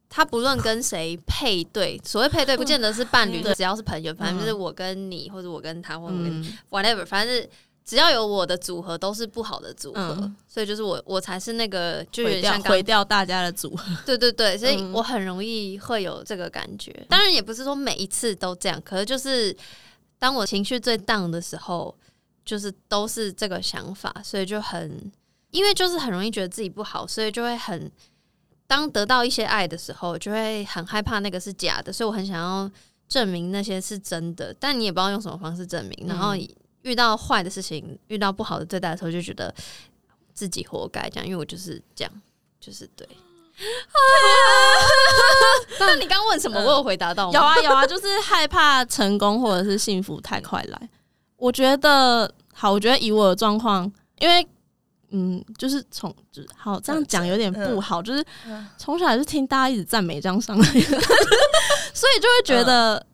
[0.09, 7.48] 她不论跟谁配对，所谓配对不见得是伴侣，嗯、只要是朋友，反正就是我跟你，或者我跟他，或者我跟 whatever，反正是。
[7.85, 13.85] 只要有我的组合都是不好的组合，嗯、所以就是我我才是那个就有点像毁掉大家的组合。
[14.07, 16.93] 对对对，所以我很容易会有这个感觉。
[16.93, 19.57] 嗯、当然也不是说每一次都这样，可是就是
[20.21, 21.93] 当我情绪最 down 的时候，
[22.45, 25.11] 就是都是这个想法，所以就很
[25.51, 27.90] 因为就是很容易觉得自己不好，所以就会很
[28.69, 32.71] 当得到一些爱的时候，就会很害怕那个是假的，所以我很想要
[33.09, 36.35] 证明那些是真的，但你也不知道用什么方式证明，然后。
[36.83, 39.55] 遇到坏的事情，遇到不好的对待的时候，就觉得
[40.33, 42.12] 自己活该这样，因为我就是这样，
[42.61, 43.07] 就是对。
[45.79, 46.59] 那你刚问什么？
[46.59, 47.38] 我有回答到吗？
[47.38, 50.88] 有啊有啊，就是害怕成功或者是幸福太快来。
[51.37, 54.49] 我觉得好，我觉得以我的状况，因为
[55.11, 56.14] 嗯，就是从
[56.57, 58.25] 好这样讲有点不好，就是
[58.79, 60.64] 从小还是听大家一直赞美这样上来，
[61.93, 63.05] 所以就会觉得。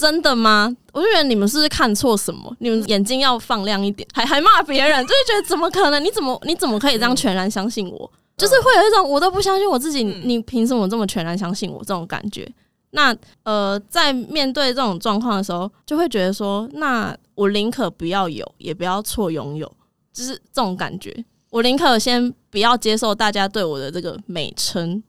[0.00, 0.74] 真的吗？
[0.94, 2.56] 我就觉得你们是不是看错什么？
[2.60, 6.02] 你们眼睛要放亮一点，还还骂别人，就是觉得怎么可能？
[6.02, 8.10] 你怎么你怎么可以这样全然相信我？
[8.38, 12.50] 就是会有一种我都不相信我自己，你凭什么这么全然相信我这种感觉？
[12.92, 19.70] 那呃，在面对这种状况的时候，就会觉得说，那我宁可不要有，也不要错拥有，
[20.14, 21.24] 就是这种感觉。
[21.50, 25.02] 我宁可先不要接受大家对我的这个美称。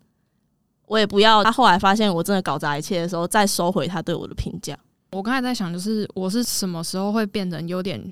[0.91, 4.77] 我也不要他后来发现我真的搞砸一切的时候，再收回他对我的评价。
[5.11, 8.11] 我刚才在想，就是我是什么时候会变得有点，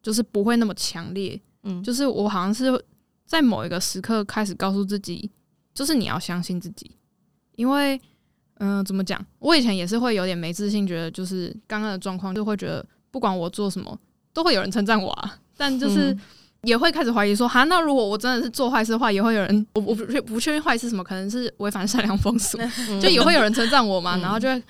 [0.00, 1.40] 就是不会那么强烈。
[1.64, 2.80] 嗯，就是我好像是
[3.26, 5.28] 在某一个时刻开始告诉自己，
[5.74, 6.88] 就是你要相信自己。
[7.56, 8.00] 因为，
[8.58, 9.20] 嗯、呃，怎么讲？
[9.40, 13.98] 我以前也是会有点没自信，觉得就是刚刚的状况，就会觉得不管我做什么，
[14.32, 15.40] 都会有人称赞我啊。
[15.56, 16.12] 但就是。
[16.12, 16.20] 嗯
[16.62, 22.56] 也会开始怀疑说，哈，那如果我真的是做坏事的话，也会有人，我我不不确定坏事什么，可能是违反善良风俗，
[23.02, 24.60] 就也会有人称赞我嘛，然后就会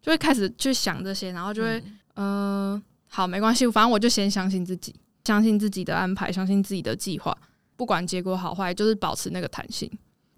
[0.00, 1.78] 就会开始去想这些，然后就会，
[2.14, 7.36] 嗯、呃，好，没关系，反正我就先相信自己，相信自己的安排，相信自己的计划，
[7.76, 9.90] 不管结果好坏，就是保持那个弹性。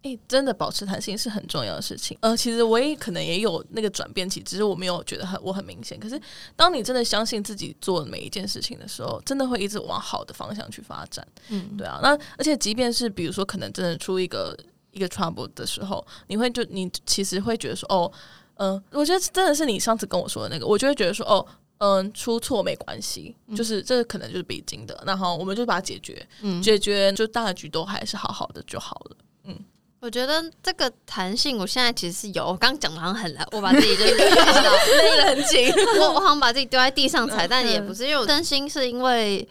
[0.05, 2.17] 诶、欸，真的保持弹性是很重要的事情。
[2.21, 5.99] 呃，其实我也可能也有那个转变期，只是我没有觉得很我很明显。
[5.99, 6.21] 可是，
[6.55, 11.27] 当你真的相信自己做每一件事情的时候，真的会一直往好的方向去发展。
[11.49, 12.01] 嗯，对啊。
[12.03, 14.55] 那而且，即便是比如说，可能真的出一个
[14.93, 18.13] 一个 trouble 的时候，你会就你其实会觉得说，哦，
[18.57, 21.47] 嗯、呃，我觉得真的是你上次跟我说的那个，我就会觉得说，哦，
[21.79, 29.24] 嗯、呃，出错没关系，就是这个可能就是必经的，然后我们就把它解决，嗯，解决就大局都还是好好的就好了，嗯。
[30.05, 32.47] 我觉得这个弹性，我现在其实是有。
[32.47, 35.73] 我刚讲的好像很，我把自己就勒得 很紧。
[35.99, 39.49] 我我好像把自己丢在地上踩，但也不是，因为我真心是因为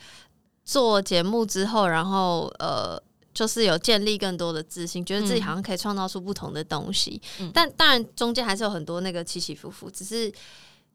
[0.63, 3.01] 做节目之后，然后呃，
[3.33, 7.19] 就是有建立更多的自信，觉得自己好像可以创造出不同的东西。
[7.39, 9.89] 嗯、但当然中间还是有很多那个起起伏伏。
[9.89, 10.29] 只是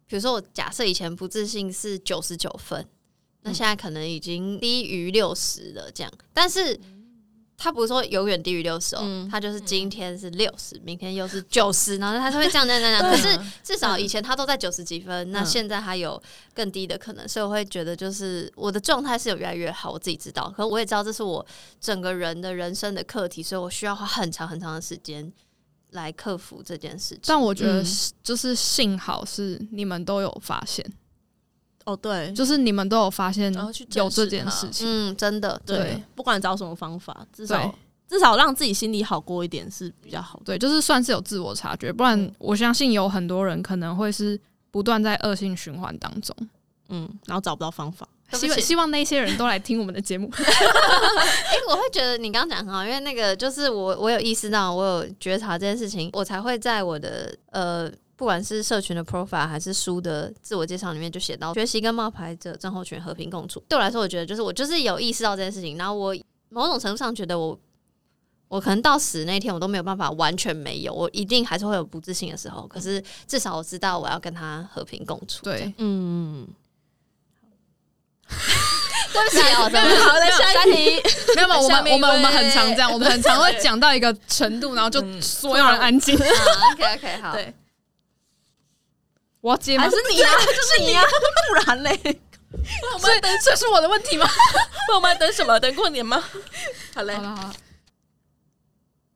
[0.07, 2.87] 比如说，我假设以前不自信是九十九分，
[3.42, 6.12] 那现在可能已经低于六十了，这样。
[6.33, 6.79] 但是。
[7.61, 13.03] 它不是说永远低于六十哦，嗯它就是今天是六十，明天又是九十，然后他就会这样这样这样。
[13.03, 16.23] 可 是至少以前他都在九十几分，那现在还有
[16.55, 20.49] 更低的可能，所以我会觉得就是我的状态是有越来越好，我自己知道。
[20.57, 21.44] 可是我也知道这是我
[21.81, 25.33] 整个人的人生的课题，所以我需要花很长很长的时间
[25.90, 27.23] 来克服这件事情。
[27.27, 27.85] 但我觉得
[28.23, 30.88] 就是幸好是你们都有发现。
[31.88, 37.74] 哦，对，就是你们都有发现然后去有这件事情，嗯，真的，对，对不管找什么方法，至少
[38.07, 40.44] 至少让自己心里好过一点是比较好的。
[40.44, 44.38] 对，就是算是有自我察觉，不然我相信有很多人可能会是
[44.70, 46.37] 不断在恶性循环当中，
[46.90, 48.07] 嗯，然后找不到方法。
[48.33, 50.31] 希望希望那些人都来听我们的节目。
[50.37, 57.90] 哎、欸，我会觉得你刚刚讲很好，因为那个就是我我有意识到，我有觉察这件事情，我才会在我的呃。
[58.18, 63.62] 不管是社群的 profile 还是书的自我介绍里面，就写到学习跟冒牌者症候群和平共处。
[63.68, 66.12] 对我来说，我觉得就是我就是有意识到这件事情，然后我
[66.48, 67.57] 某种程度上觉得我
[68.48, 72.66] 我可能到死那天我都没有办法完全没有，我一定还是会有不自信的时候。
[72.66, 75.44] 可是至少我知道我要跟他和平共处。
[75.44, 76.44] 对，嗯，
[78.26, 81.02] 对不起哦，真的好的，下一题，
[81.37, 86.16] 没有没有，我们我们我们很常这样，我们很常会 讲到一个程度，然后就所有人安静。
[86.16, 87.33] OK OK，好。
[87.33, 87.54] 对。
[89.40, 89.85] 我要接吗？
[89.85, 90.33] 还是你啊？
[90.38, 91.03] 就是你啊！
[91.48, 92.20] 不然嘞？
[92.94, 94.27] 我们等这是我的问题吗？
[94.88, 95.59] 那 我们等什么？
[95.61, 96.22] 等过年吗？
[96.94, 97.53] 好嘞，好了好了，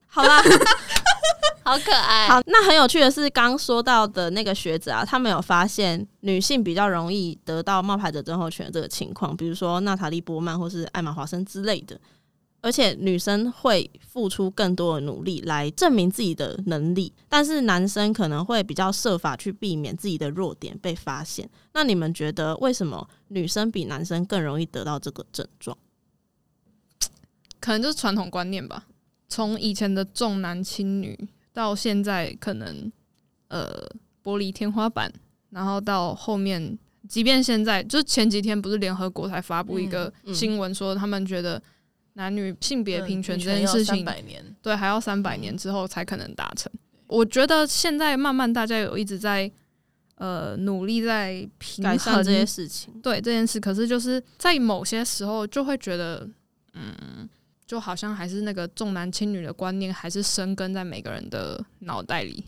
[0.07, 0.43] 好啦，
[1.65, 2.29] 好可爱。
[2.29, 11.99] 好，那很有趣的是，刚说到的那个学者啊，他们有发现女性比较容易得到冒牌者症候群的这个情况，比如说娜塔莉波曼或是艾玛华森之类的。
[12.63, 21.51] 而且女生会付出更多的努力来证明自己的能力，但是男生可能会比较设法去避免自己的弱点被发现。
[21.75, 25.77] 那你们觉得为什么女生比男生更容易得到这个症状？
[27.59, 28.87] 可能就是传统观念吧。
[29.29, 32.93] 从以前的重男轻女，到现在可能
[33.49, 33.91] 呃
[34.23, 35.13] 玻璃天花板，
[35.51, 41.61] 然后到后面，即便现在，就是前几天不是联合国才发布一个新闻说，他们觉得。
[42.15, 44.05] 男女性别平权这件事情，
[44.61, 46.71] 对，还要三百年之后才可能达成。
[47.07, 49.51] 我觉得现在慢慢大家有一直在
[50.17, 53.59] 呃努力在平衡改善这些事情，对这件事。
[53.59, 56.29] 可是就是在某些时候就会觉得，
[56.75, 57.29] 嗯，
[57.67, 62.45] 就好像还是那个重男轻女的观念还是生根在每个人的脑袋里。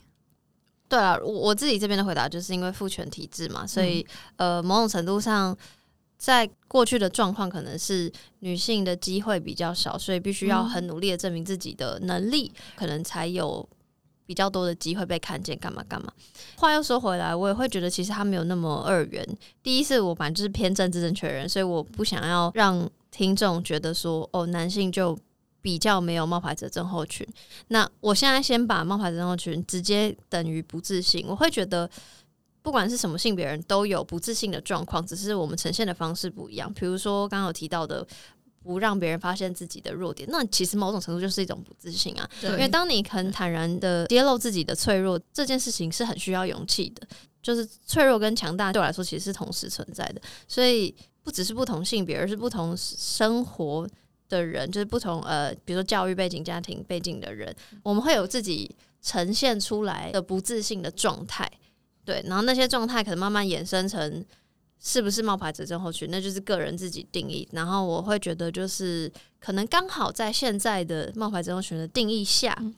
[0.88, 5.56] 对啊，我我自己这边的回答就是因为父权体制嘛，所以呃某种程度上。
[6.16, 13.68] 在过去的状况可能是女性的机会比较少，所以必须要很努力的证明自己的能力，嗯、可能才有
[14.24, 15.58] 比较多的机会被看见。
[15.58, 16.10] 干嘛干嘛？
[16.56, 19.26] 话又说回来，我也会觉得其实他没有那么二元。
[19.62, 25.18] 第一是我本来就是偏政治正确的人，所以我不想要让听众觉得说哦，男性就
[25.60, 27.26] 比较没有冒牌者症候群。
[27.68, 31.90] 那我现在先把冒牌者症候群直接等于不自信，我会觉得。
[32.64, 36.72] 不管是什么性别人都有不自信的状况，只是我们呈现的方式不一样。
[36.72, 38.04] 比如说刚刚有提到的，
[38.62, 42.26] 不让别人发现自己的弱点，那其实某种程度就是一种不自信啊。
[42.42, 47.06] 因为当你很坦然的揭露自己的脆弱，这件事情是很需要勇气的。
[47.42, 53.86] 就是脆弱跟强大对我来说其实是同时存在的，所以不只是不同性别，而是不同生活
[54.30, 61.46] 的人，就是不同呃，比如说教育背景、家庭背景的人，我们会有自己呈现出来的不自信的状态。
[62.04, 64.24] 对，然后那些状态可能慢慢衍生成
[64.78, 67.48] 是不是冒牌者症候群，那就是个人自己定义。
[67.52, 72.74] 然后我会觉得，就是可能刚好在现在的冒牌者症候群的定义下，嗯、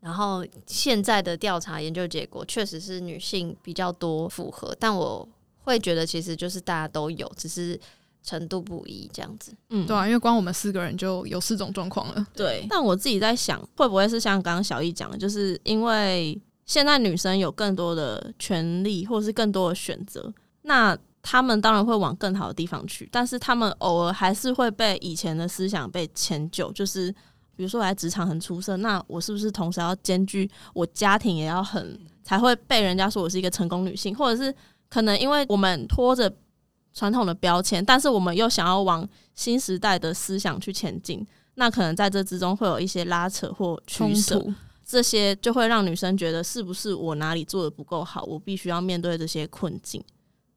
[0.00, 5.26] 然后现在的调查研究结果确实是女性比较多符合，但我
[5.60, 7.80] 会觉得其实就是大家都有，只是
[8.22, 9.54] 程度不一这样子。
[9.70, 12.26] 嗯，对啊，因为光我们四个人就有四种状况了。
[12.34, 16.38] 对，但我自己在想，会不会是像刚刚小易讲的，就是因为。
[16.68, 23.08] 现在女生有更多的权利，或者是更多的选择，那她们当然会往更好的地方去。
[23.10, 27.10] 但是她们偶尔还是会被以前的思想被迁就，就是
[27.56, 34.14] 比如说我在职场很出色，那我是不是同时要兼具我家庭也要很，才会被人家说我是一个成功女性？
[34.14, 34.54] 或者是
[34.90, 36.30] 可能因为我们拖着
[36.92, 44.44] 传统的标签，但是我们又想要往新时代的思想去前进，那可能在这之中会有一些拉扯或取舍。
[44.88, 50.02] 这些就会让女生觉得是不是我哪里做的不够好，我必须要面对这些困境。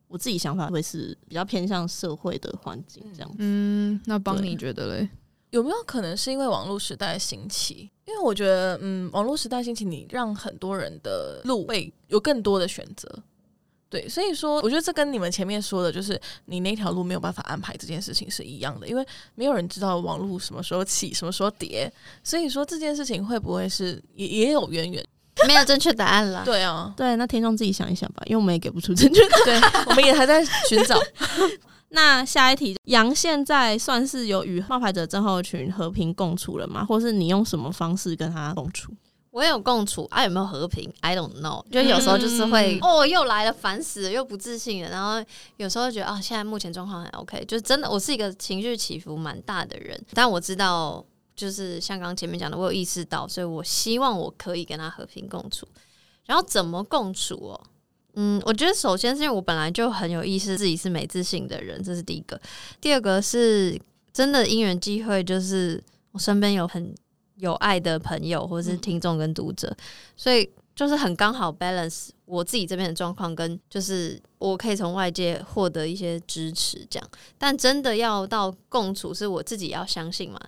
[0.08, 3.36] 我自己想法会是比较偏向社会的环境这样子。
[3.40, 5.10] 嗯，那帮你觉得嘞？
[5.50, 7.92] 有没有可能是因为网络时代兴起？
[8.06, 13.22] 因为我觉得，嗯，网络时代兴起，你让很多人的路会有更多的选择。
[13.92, 21.92] 对，所以说，我觉得这跟你们前面说的，就是你那条路没有办法安排这件事情是一样的，因为没有人知道网络什么时候起，什么时候跌，
[22.24, 25.06] 所以说这件事情会不会是也也有渊源？
[25.48, 26.44] 没有正确答案了。
[26.46, 29.44] 对啊，对，那听众自己想一想吧，因为我们也给不出正确答案。
[29.46, 30.98] 对，我们也还在寻找。
[31.94, 36.86] 那下一题，杨现在算是有与冒牌者症候群和平共处了吗？
[36.86, 38.94] 或是你用什么方式跟他共处？
[39.32, 41.64] 我有共处啊，有没有和平？I don't know。
[41.72, 44.90] 就有时候就是会、嗯、哦，又来了，烦死了，又不自信了。
[44.90, 45.26] 然后
[45.56, 47.44] 有时候觉得啊，现在目前状况还 OK。
[47.46, 51.04] 就是真的，我是一个情绪起伏蛮大的人，但我知道，
[51.34, 55.66] 就是像刚刚前面讲的，我有意识到，所以我希望我可以跟他和平共处。
[56.26, 57.62] 然后怎么共处哦？
[58.16, 62.38] 嗯，我觉得首先是因为我本来就很有意识自己是没自信的人，这是第一个。
[62.82, 63.80] 第二个是
[64.12, 66.94] 真的因缘机会，就是我身边有很。
[67.42, 69.78] 有爱的朋友或者是听众跟读者，嗯、
[70.16, 77.10] 所以就是很刚好 balance 我自己这边的状况，跟就是我可以从外界获得一些支持，这样。
[77.40, 80.40] 但真的要到共处，是我自己要相信嘛？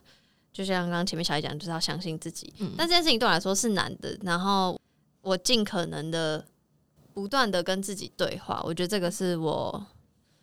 [0.51, 2.53] 就像刚刚前面小艾讲，就是要相信自己。
[2.59, 4.79] 嗯、但这件事情对我来说是难的，然后
[5.23, 6.45] 我尽可能的
[7.11, 9.83] 不断的跟自己对话，我觉得这个是我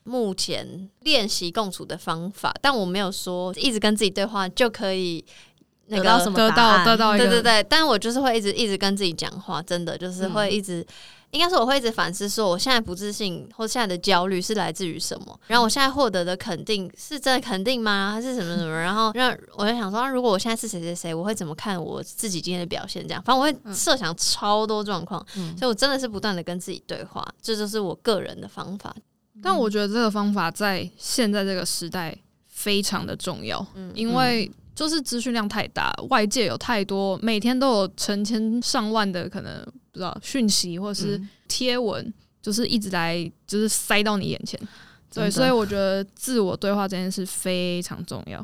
[0.02, 2.52] 目前练习共处的方法。
[2.60, 5.24] 但我没有说一直跟自己对话就可以。
[5.90, 10.86] 得到什么得到得到，对对对，但我就是会一直一直跟自己讲话，真的就是会一直，嗯、
[11.32, 18.12] 应该是我会一直反思，说我现在不自信或现在的焦虑是来自于什么，然后我现在获得的肯定是真的肯定吗？
[18.14, 18.70] 还是什么什么？
[18.80, 23.02] 然后让我就想说，如果我现在是谁谁谁，我会怎么看我自己今天的表现？
[23.06, 28.94] 这样，反正我会设想超多状况，嗯、所以我真的是不断的跟自己对话，这就是我个人的方法。
[29.42, 32.16] 但我觉得这个方法在现在这个时代
[32.46, 34.50] 非常的重要，嗯，因为。
[34.80, 39.62] 就是资讯量太大，外界有太多，每天都有成千上万的可能
[39.92, 44.58] 不知道讯息或是贴文，嗯、就是一直来就是塞到你眼前。
[45.12, 48.42] 对，所以我觉得自我对话这件事非常重要。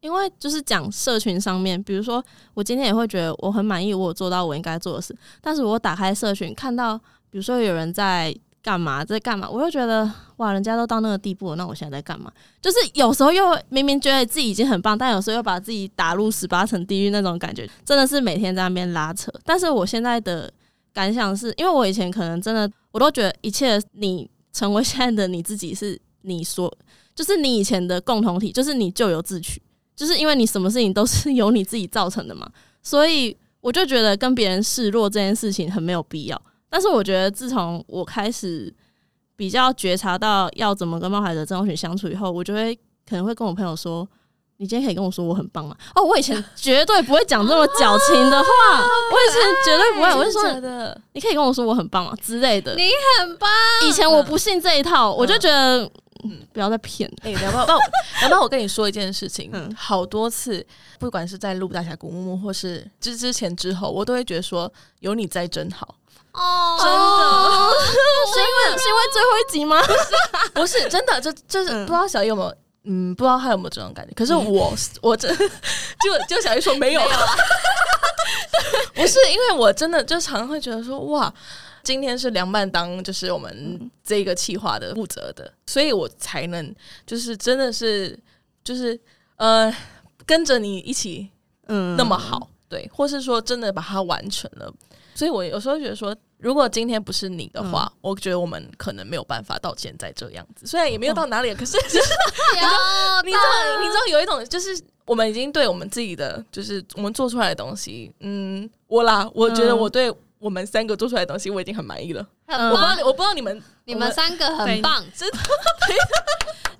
[0.00, 2.24] 因为就是讲社群上面，比如说
[2.54, 6.96] 我今天也会觉得我很满意，我有做到我应该做的事，但是我打开社群看到，
[7.28, 8.32] 比如说有人在。
[8.62, 9.50] 干嘛在干嘛？
[9.50, 12.30] 我又觉得哇，人家都到那个地步了，那我现在在干嘛？
[12.60, 19.32] 就是有时候又明明觉得自己已经很棒，但有时候又把自己打入十八层地狱那种感觉，真的是每天在那边拉扯。
[19.44, 20.52] 但是我现在的
[20.92, 26.72] 感想是，因为我以前可能真的我都觉得一切你成为现在的你自己是你说，
[27.16, 29.60] 就是你以前的共同体，就是你咎由自取，
[29.96, 32.48] 就是因为你什么事情都是由你自己造成的嘛，
[32.80, 36.40] 所以我就觉得跟别人示弱这件事情很没有必要。
[36.72, 38.72] 但是我觉得，自从我开始
[39.36, 42.74] 比较觉察到要怎么跟冒牌者症候群相处以后，我就会
[43.06, 44.08] 可能会跟我朋友说
[44.56, 48.48] ：“你今天可以跟我说我很棒吗？”哦，我以前 绝对不会讲这么矫情的话，
[48.78, 50.42] 我以前绝对不会，我就说
[51.12, 52.74] ：“你可以跟我说我很棒吗？”之类的。
[52.74, 53.50] 你很棒。
[53.86, 55.82] 以前我不信这一套，我就觉得
[56.24, 57.16] 嗯，不要再骗了。
[57.24, 57.66] 哎，然后，
[58.22, 60.64] 然后我跟你说一件事情，好多次，
[60.98, 65.96] 不管是在录大侠谷慕慕，或是之之前之后，我都会觉得说有你在真好。
[66.32, 69.82] 哦，真的，是因为 是因为最后一集吗？
[70.54, 72.54] 不是，真的，就就是不知道小易有没有，
[72.84, 74.14] 嗯，不知道他有没有这种感觉。
[74.14, 74.72] 可是我，
[75.02, 77.00] 我真 就就小易说没有。
[77.00, 77.26] 了，
[78.94, 81.32] 不是因为我真的就常常会觉得说，哇，
[81.82, 86.74] 今天是凉拌当就是我们这个企划的负责的，所以我才能
[87.06, 88.18] 就是真的是
[88.64, 88.98] 就是
[89.36, 89.74] 呃
[90.24, 91.30] 跟着你一起
[91.66, 91.94] 嗯。
[91.96, 94.72] 那么好，对，或是说真的把它完成了。
[95.14, 100.66] 所以，我有时候觉得说，如果今天不是你的话，嗯、我觉得我们可能没有办法到现在这样子。
[100.66, 112.26] 虽然也没有到哪里，哦、可是就是你知道，你知道，你知道有一种，就是我们已经对我们自己的，就是我们做出来的东西，嗯，我啦，我觉得我对我们三个做出来的东西，我已经很满意了。
[112.46, 115.38] 嗯、我不知道，我不知道你们，你们三个很棒，真的。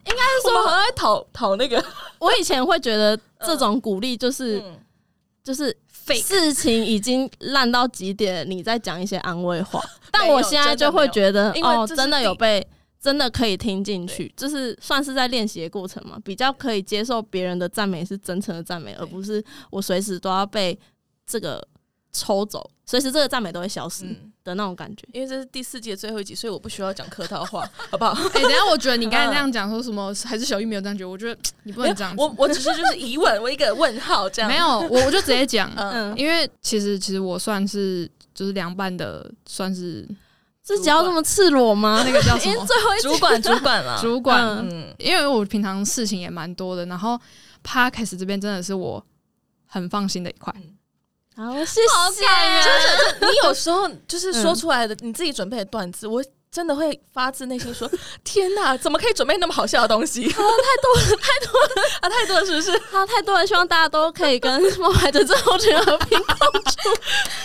[0.04, 1.82] 应该是说，很爱讨讨那个。
[2.18, 4.78] 我以前会觉得这种鼓励就是，嗯、
[5.44, 5.76] 就是。
[6.20, 12.66] 事情已经烂到极点，你再讲一些安慰话， 但我现在就会觉得，哦，真的有被，
[13.00, 20.78] 真的可以听进去，就是算是在练习的过程嘛，比较可以接受别人的赞美是真诚的赞美，而不是我随时都要被
[21.26, 21.66] 这个
[22.12, 24.04] 抽走，随时这个赞美都会消失。
[24.06, 28.12] 嗯的那种感觉，因为这是第四季的最后一集，所以我不需要讲客套话， 好不好？
[28.34, 31.08] 哎、欸，等下，我觉得你刚才那样讲说什么，还是小玉没有这样觉得？
[31.08, 32.14] 我觉得你不能这样。
[32.16, 34.50] 我我只是就是疑问，我一个问号这样。
[34.50, 40.08] 没有，我我就直接讲，嗯，因为其实其实我算是就是凉拌的，算是
[40.62, 42.02] 自己要这么赤裸吗？
[42.04, 42.66] 那个叫什 么？
[42.66, 44.42] 最后一主管 主管了，主管。
[44.68, 47.20] 嗯，因为我平常事情也蛮多的，然后
[47.64, 49.04] Podcast 这边真的是我
[49.66, 50.52] 很放心的一块。
[50.56, 50.74] 嗯
[51.34, 51.86] 好，谢谢。
[52.62, 56.22] 就是你有时候就是说出来的，你自己准备的段子，我
[56.52, 57.90] 真的会发自内心说
[58.22, 62.70] ：“天哪，怎么可以准备那么好笑的东西？”太多了，太多了啊，太多了，是不是？
[62.90, 66.90] 好， 太多了，希望大家都可以跟冒牌者症候群和平共处。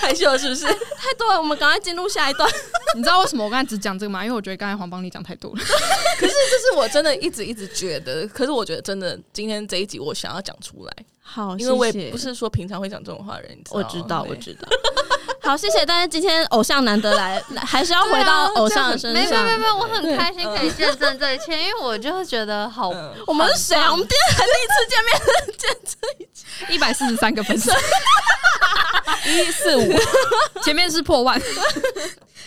[0.01, 0.65] 害羞了，是不是？
[0.99, 2.49] 太多了，我们赶快进入下一段。
[2.95, 4.25] 你知道为什么我刚才只讲这个吗？
[4.25, 5.57] 因为我觉得刚才黄邦妮讲太多了。
[5.57, 10.93] 可是这是我真的一直一直觉得，可是我觉得真的今天这一集我想要讲出来。
[11.21, 14.67] 好，因为我也不是说平常会讲这种话的人，我知道，我知道。
[15.47, 15.85] 好，谢谢。
[15.85, 19.13] 但是今天偶像难得来， 还是要回到偶像的身上。
[19.13, 22.89] 没有没没，我很开心可以见证这一切，因为我就觉得好。
[23.25, 23.89] 我们是谁啊？
[23.89, 26.45] 我们今天第一次见面，见这一切，
[26.75, 27.71] 一百四十三个粉丝，
[29.25, 29.93] 一四五，
[30.63, 31.41] 前面是破万。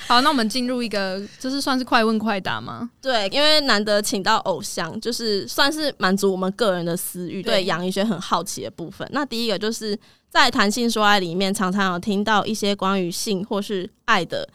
[0.07, 2.90] 好，那我们进入一个，就是算是快问快答吗？
[3.01, 9.09] 对，因为难得请到偶像，就是算是满足我们个人的私欲，对杨一轩很好奇的部分。
[9.12, 9.98] 那第一个就是
[10.31, 14.49] 在谈性说爱里面，常常有听到一些关于性或是爱的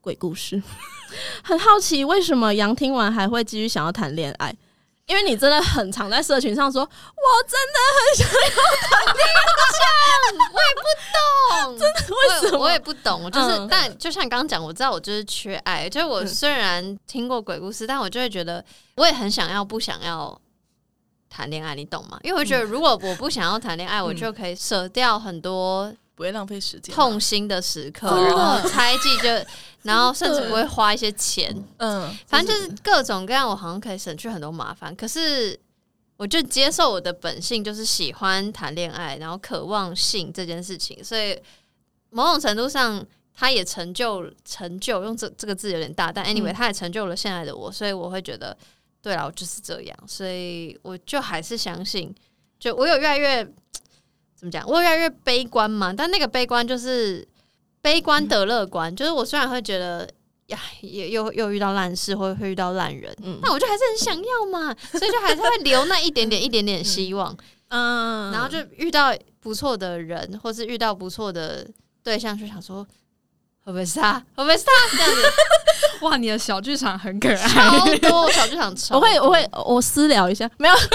[0.00, 0.62] 鬼故事，
[1.42, 4.54] 很好奇为什么杨听完还会继续想要谈恋爱？
[5.06, 6.88] 因为你真的很常在社群上说，我
[7.46, 8.58] 真的很想要
[8.88, 9.44] 谈恋爱，
[10.54, 10.80] 我也不
[11.12, 12.58] 懂，真的为什么？
[12.58, 18.64] 我，我也不懂，就是，嗯、但就像刚刚讲，我知道我就是缺爱，就是我虽然听过鬼故事，嗯、但我就会觉得，
[18.96, 20.40] 我也很想要，不想要
[21.34, 22.18] 谈恋爱，你懂吗？
[22.22, 25.92] 因为我觉得，如果我不想要谈恋爱，嗯、我就可以舍掉很多。
[26.16, 29.28] 不会浪费时间，痛心的时刻，然后猜忌就，
[29.82, 34.94] 然后甚至不会花一些钱，嗯，反正就是各种各样，我好像可以省去很多麻烦。
[34.94, 35.58] 可是，
[36.16, 41.02] 我就接受我的本性，就是喜欢谈恋爱，然后渴望性这件事情。
[41.02, 41.36] 所以，
[42.10, 43.04] 某种程度上，
[43.34, 47.72] 他也成就成就，用这这个字有点大，但 anyway，他也成就了现在的我。
[47.72, 48.56] 所以，我会觉得，
[49.04, 49.98] 对了，我就是这样。
[50.08, 52.12] 所以，我就还是相信，
[52.58, 53.44] 就我有越来越。
[54.36, 54.66] 怎么讲？
[54.68, 57.26] 我有越来越悲观嘛，但那个悲观就是
[57.80, 60.06] 悲观得乐观，嗯、就是我虽然会觉得
[60.48, 67.34] 呀，也又又遇到烂事，或会遇到烂人，嗯，那我就还是很想要嘛，所以就还是会留那一点点、一点点希望，
[67.68, 71.66] 嗯，然后就遇到不错的人，或是遇到不错的
[72.02, 72.86] 对象，就想说。
[73.64, 74.14] 会不会是他？
[74.36, 74.96] 会不会是他？
[74.96, 75.22] 这样子，
[76.04, 76.16] 哇！
[76.18, 79.00] 你的小剧场很可爱，超多小剧场超多。
[79.00, 80.88] 我会，我会，我私聊一下，没有， 就是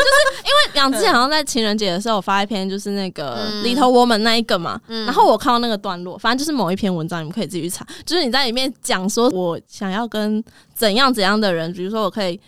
[0.44, 10.44] 因为两之前好像在情人节的时候我发一篇，就是那个 Little Woman 那一个嘛，嗯、然后我看到那个段落，反正就是某一篇文章，你们可以自己去查，就是你在里面讲说，我想要跟
[10.76, 12.40] 怎样怎样的人，比如说我可以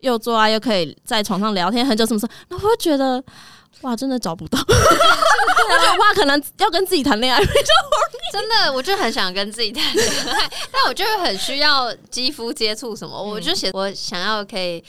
[0.00, 3.22] 又做爱，又可以在床上聊天很久，什么什么，那我会觉得。
[3.82, 7.62] 哇，真的找不到， 我觉得哇，可能要跟自己谈恋爱比较容
[8.07, 8.07] 易。
[8.32, 13.16] 真的，我就很想跟自己谈恋爱，但我就是很需要肌肤接触什么。
[13.16, 14.82] 嗯、我就写我想要可以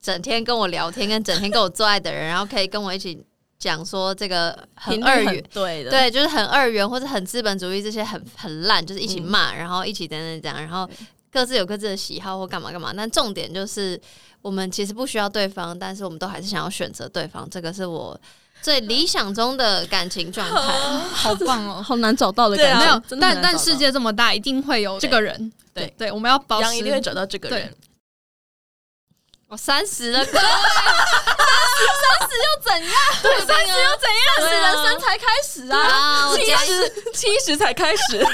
[0.00, 3.24] 整天跟我聊天，跟整天跟我做爱的人，然后可以跟我一起
[3.58, 10.88] 讲说这个很二元，对的，对，就是很二元或者很资本主义这些很很烂，就是一起骂，嗯、然后一起等等讲，然后
[11.30, 12.92] 各自有各自的喜好或干嘛干嘛。
[12.96, 14.00] 但重点就是。
[14.42, 17.48] 我们其实不需要对方，但是我们都还是想要选择对方。
[17.48, 18.20] 这个是我
[18.62, 20.56] 最理想中的感情状态，
[21.12, 22.78] 好棒哦，好难找到的感觉。
[22.78, 25.52] 没有，但但世界这么大，一定会有这个人。
[25.74, 27.74] 对对，我们要保持，一定会找到这个人。
[29.48, 32.96] 我三十了， 三十三十又怎样？
[33.22, 34.48] 对，三十又怎样？
[34.48, 38.26] 是人生才开始啊，七十七十才开始。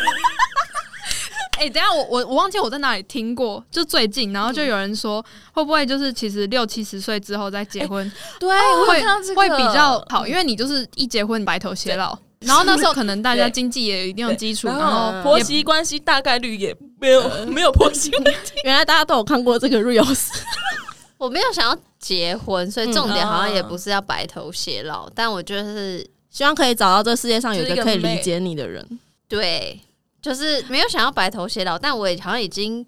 [1.59, 5.21] 哎、欸，等下我我我忘记我在哪里听过，就最近，然后就有人说，
[5.53, 8.49] 会不会就是其实六七十岁之后再结婚，欸、对，
[8.87, 18.53] 会、这个、会比较好，因为你就是一结婚白头偕老，然后那时候可能大家经济也有一定的基础，然后婆媳关系大概率也没有、呃、没有婆媳问题。
[18.63, 20.29] 原来大家都有看过这个 reels，
[21.19, 28.87] 我没有想要结婚，所以重点好像也不是要白头偕老，嗯、但我就是希望可以找到这世界上有一个可以理解你的人，
[29.29, 29.81] 对。
[30.21, 32.85] 就是没有想要白头偕老，但我也好像已经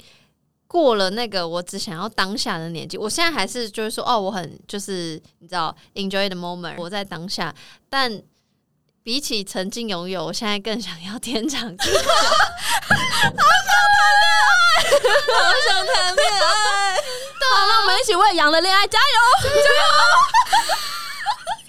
[0.67, 2.97] 过了那个我只想要当下的年纪。
[2.99, 7.55] 我现在还是就是说，哦，我很就是你知道，enjoy the moment，活在当下。
[7.89, 8.23] 但
[9.03, 11.99] 比起曾经拥有，我现在更想要天长地久。
[11.99, 12.03] 好
[12.87, 14.53] 想谈恋爱，
[15.35, 16.97] 好想谈恋爱。
[16.97, 19.05] 好，那我们一起为杨的恋爱加油，
[19.43, 19.61] 加油！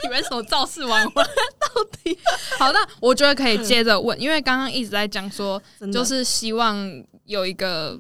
[0.04, 1.24] 以为什么造势晚会？
[1.74, 2.18] 到底
[2.60, 5.62] 好，那我觉得可以接着问，嗯、因为刚刚一直在讲说，
[5.94, 6.78] 就是希望
[7.26, 8.00] 有一个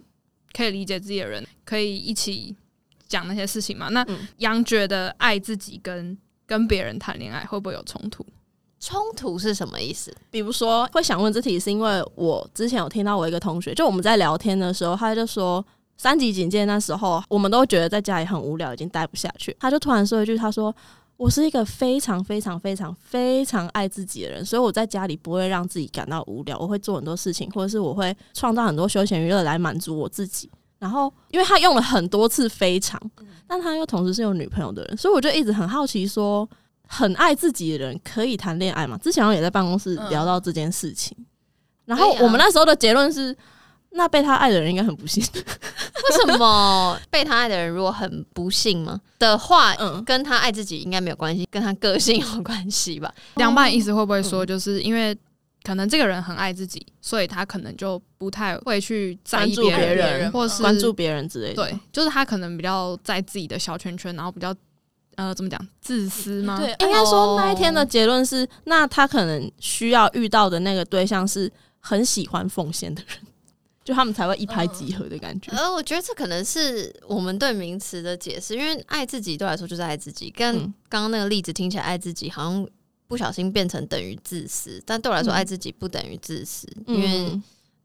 [0.52, 2.54] 可以理解自己的人，可以一起
[3.08, 3.88] 讲那些事情嘛。
[3.89, 4.06] 那
[4.38, 8.26] 杨觉得爱自己跟跟别人谈恋爱会不会有冲突？
[8.80, 10.14] 冲突是什么意思？
[10.30, 15.66] 比如说，会想问这题，是因为我之前有听到我一个同学，就我们在聊天的时候，他就说
[15.97, 19.56] 三级警戒那时候，我们都觉得在家里很无聊，已经待不下去。
[19.60, 20.76] 他就突然说一句，他说。
[21.22, 30.49] 我是一个非常非常非常非常爱自己的人，所以我在家里不会让自己感到无聊，我会做很多事情，或者是我会创造很多休闲娱乐来满足我自己。
[30.80, 32.99] 然后因为他用了很多次非常，
[33.45, 36.49] 但他又同时是有女朋友的人，所以我就一直很好奇说，
[36.88, 38.97] 很爱自己的人可以谈恋爱吗？
[38.97, 41.15] 之前我也在办公室聊到这件事情，
[41.86, 43.38] 然后我们那时候的结论是。
[43.91, 45.23] 那被他爱的人应该很不幸。
[45.33, 48.99] 为什么 被他爱的人如果很不幸吗？
[49.19, 53.13] 的话，嗯，跟他爱自己应该没有关系，跟他个性有关系吧？
[53.35, 55.15] 凉拌意思会不会说，就是因为
[55.63, 61.55] 可能这个人很爱自己，所以他可能就不太会去在意别人，人，或是关注别人之类的。
[61.55, 64.55] 对，就是他可能比较在自己的小圈圈，然后比较
[65.17, 66.57] 呃，怎么讲，自私吗？
[66.57, 73.17] 对，应该说那一天的结论是，那他可能需要遇到的那个对象是很喜欢奉献的人。
[73.84, 75.51] 就他们才会一拍即合的感觉。
[75.51, 80.55] 呃，我觉得这可能是我们对名词的解释，因为爱自己对我来说就是爱自己，跟
[80.88, 82.67] 刚刚那个例子听起来，爱自己好像
[83.07, 87.29] 不小心变成等于自私，但对我来说，爱自己不等于自私，因为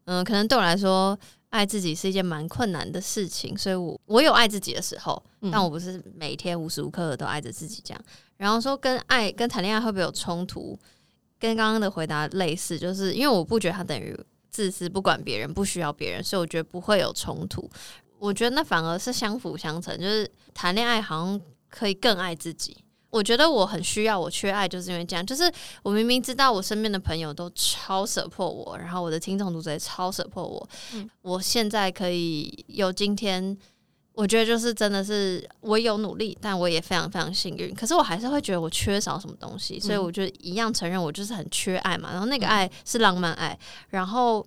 [0.05, 1.17] 嗯、呃，可能对我来说，
[1.49, 5.21] 爱自己是一件蛮困难的事情，所以我我有爱自己的时候，
[5.51, 8.01] 但我不是每天无时无刻都爱着自己这样。
[8.37, 10.77] 然后说跟爱跟谈恋爱会不会有冲突？
[11.39, 14.15] 跟刚刚的回答类似，就是因为我不觉得它等于。
[14.57, 17.69] 自私，不管别人，不需要别人，所以我觉得不会有冲突。
[18.17, 21.39] 我觉得那反而是相辅相成，就是谈恋爱好像
[21.69, 22.75] 可以更爱自己。
[23.11, 25.23] 我觉得我很需要，我缺爱，就是因为这样。
[25.23, 25.43] 就是
[25.83, 33.55] 我明明知道我身边的朋友都超舍破我，然后我的听众读者也超舍破我，嗯，我现在可以有今天。
[34.17, 37.71] 我觉得就是真的是我有努力，但我也非常非常幸运。
[37.75, 42.09] 可是我还是会觉得我缺少什么东西，所以我就一样承认我就是很缺爱嘛。
[42.11, 43.55] 然后那个爱是浪漫爱，
[43.89, 44.43] 然后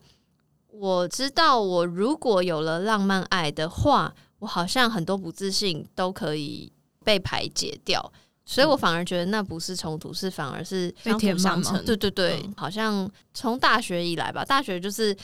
[0.73, 6.73] 我知道我如果有了浪漫爱的话，我好像很多不自信都可以
[7.05, 8.12] 被排解掉，
[8.45, 11.85] 所以我反而觉得那不是冲突，是反而是相辅相成。
[11.85, 15.16] 对对对，好像从大学以来吧，大学就是。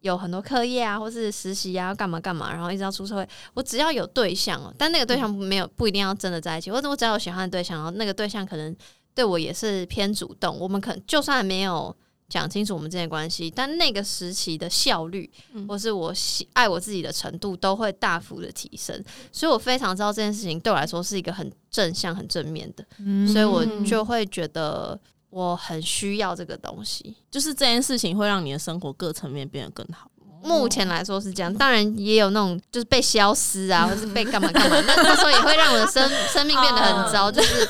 [0.00, 8.74] 有很多课业啊，或是实习啊，要干嘛干嘛，然后一直到出社会，我只要有对象，但那个对象没有不一定要真的在一起，或者我只要有喜欢的对象，然后那个对象可能
[9.14, 11.94] 对我也是偏主动，我们可能就算没有
[12.28, 15.30] 讲清楚我们之间的关系，但那个时期的效率，
[15.68, 22.84] 或是我喜爱我自己的程度都会大幅的提升，所以我非常知道这件事情对我来说是一个很正向、很正面的，
[23.30, 24.98] 所以我就会觉得。
[25.30, 30.10] 我很需要这个东西，就是这件事情会让你的生活各层面变得更好。
[30.42, 37.68] 目前来说是这样，当然也有那种就是被消失啊， 或是被干嘛干嘛，那那时候也会让我的生生命变得很糟，就是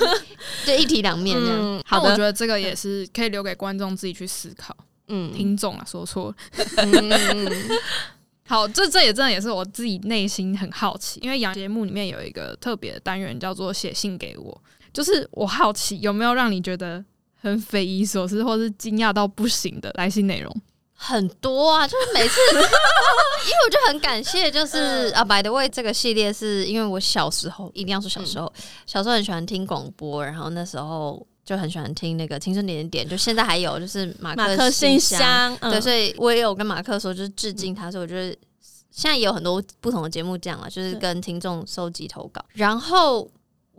[0.65, 1.57] 就一体两面这样。
[1.61, 4.77] 嗯、好，我觉得这个也是可以留给观众自己去思考。
[5.09, 6.37] 嗯，听众啊，说错了。
[6.77, 7.51] 嗯、
[8.47, 17.05] 好，这这也真的也是我自己内心很好奇，因为杨节目里面有一个特别的单元叫做写信给我，就是我好奇有没有让你觉得。
[17.41, 20.55] 很匪夷所思，或是惊讶到不行的来信内容。
[21.03, 38.36] 很多啊，就是每次， 因为我就很感谢，就是啊，by the way，这个系列是因为我小时候一定要说小时候，嗯、小时候很喜欢听广播，然后那时候就很喜欢听那个青春点点点，就现在还有就是马克信箱，对，所以我也有跟马克说，就是致敬他，所以我觉得
[38.91, 43.26] 现在也有很多不同的节目这样了，就是跟听众收集投稿，然后。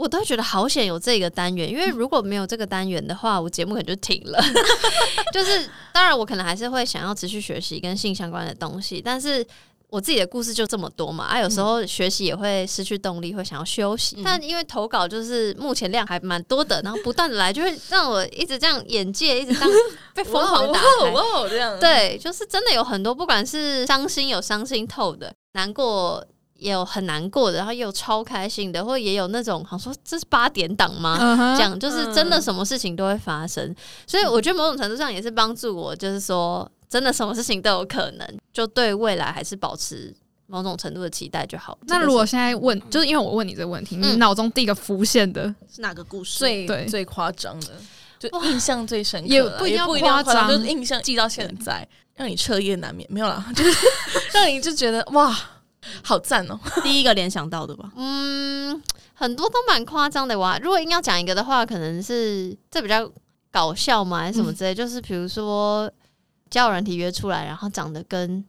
[0.02, 4.44] 我都觉得好险有这个单元，因为如果没有这个单元的话，我节目可能就停了。
[5.32, 9.46] 就是当然，我可能还是会想要持续学习跟性相关的东西，但是
[9.90, 14.16] 我自己的故事就这么多嘛，啊，有时候学习也会失去动力，会想要休息。
[14.18, 19.70] 嗯、但因为投稿就是目前量还蛮多的，然后不断的来，就会让我一直这样眼界一直这样
[20.16, 20.86] 被疯狂打开。
[21.48, 26.26] 这样对，就是真的有很多，不管是伤心有伤心透的，难过。
[26.62, 31.18] 也有很难过的，然后也有超开心的，或者也有那种好像说这是八点档吗？
[31.58, 41.76] 这样、uh huh, 就是真的什么事情都会发生，嗯、所以我觉得某种程度上也是帮助我，就是说真的什么事情都有可能，就对未来还是保持某种程度的期待就好。
[41.88, 46.38] 那如果现在问，就是因为我问你这个问题，嗯、你脑中第一个浮现的是哪个故事？
[46.38, 47.70] 最最夸张的，
[48.20, 53.08] 就印象最深刻，也不一定夸张，就是印象记到现在，让你彻夜难眠。
[53.12, 53.88] 没有啦，就是
[54.32, 55.36] 让你就觉得哇。
[56.04, 56.60] 好赞哦！
[56.84, 57.92] 第一个联想到的吧？
[57.96, 58.82] 嗯，
[59.14, 60.58] 很多都蛮夸张的哇。
[60.60, 63.12] 如果硬要讲一个的话，可能是这比较
[63.52, 64.74] 搞笑嘛，还是什么之类？
[64.74, 65.92] 嗯、就是比如说
[66.50, 68.44] 交友软体约出来，然后长得跟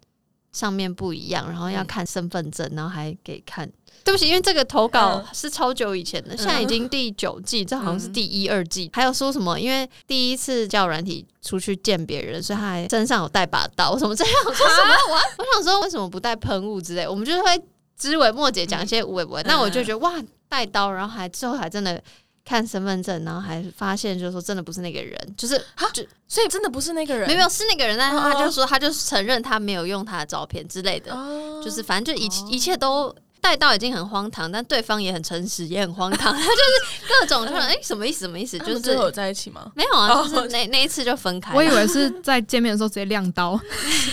[0.52, 3.70] 上面不一样，然后要看身份证，然后还给看。
[4.04, 8.90] 对不起，因为这个投稿是超久以前的，现在已经第九季，这好像是第一二季。
[8.92, 9.58] 还有说什么？
[9.58, 14.94] 因为第一次交友软体出去见别人，所以他还身上有带把刀，什么这样 说什么？
[15.08, 17.06] 我我想说为什么不带喷雾之类？
[17.06, 17.62] 我们就是会
[17.96, 19.42] 枝微末节讲一些无谓不谓。
[19.44, 20.12] 那我就觉得哇，
[20.48, 22.02] 带刀，然后还最后还真的
[22.44, 25.56] 看身份证，然后还发现就是说真的不是那个人，就是
[25.92, 33.14] 就所以真的不是那个人，没有是那个人，但是他就说他就承认他没有用他的照片之类的，哦、就是反正就一一切都。
[33.42, 36.32] 带到已经很荒唐，但对方也很诚实，也很荒唐。
[36.32, 38.20] 他 就是各种就是，哎、欸，什么意思？
[38.20, 38.56] 什么意思？
[38.60, 39.70] 就是最后有在一起吗？
[39.74, 41.52] 没有啊，就是那那一次就分开。
[41.52, 43.58] 我以为是在见面的时候直接亮刀，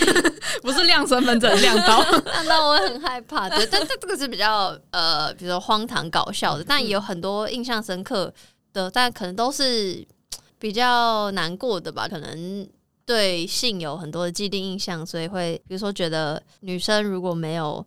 [0.62, 2.02] 不是亮身份证，亮刀。
[2.02, 3.48] 亮刀我很害怕。
[3.48, 8.34] 对，但这这个是比较呃，比如说荒唐搞笑的，但也有很多印象深刻
[8.72, 10.04] 的，但可能都是
[10.58, 12.08] 比较难过的吧。
[12.08, 12.68] 可能
[13.06, 17.86] 对性有很多的既定印象，所以会比如说觉得女生如果没有。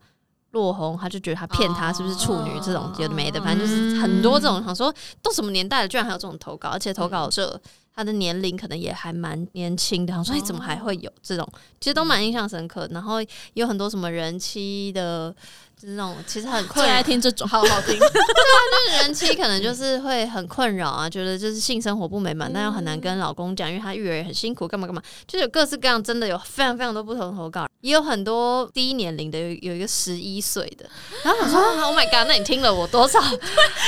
[0.53, 4.63] 落红，他就觉得他骗他是不是处女这种有的没的，反正就是很多这种。
[4.63, 7.59] 想说都什么年代了，居然还有这种投稿，而且投稿者
[7.93, 10.13] 他的年龄可能也还蛮年轻的。
[10.13, 11.47] 想说哎，怎么还会有这种？
[11.81, 12.87] 其实都蛮印象深刻。
[12.91, 13.17] 然后
[13.55, 15.35] 有很多什么人妻的。
[15.83, 17.99] 就是那种其实很困，爱听这种，好好听。
[17.99, 30.89] 对啊，就是人妻可能就是会很困扰啊，觉得就是性生活不美满，但又很难跟老公讲，因为他育儿也很辛苦，干嘛干嘛，就是有各式各样，真的有非常非常多不同的投稿，也有很多低年龄的，有有一个十一岁的，
[31.25, 33.19] 然后我说 Oh my god，那你听了我多少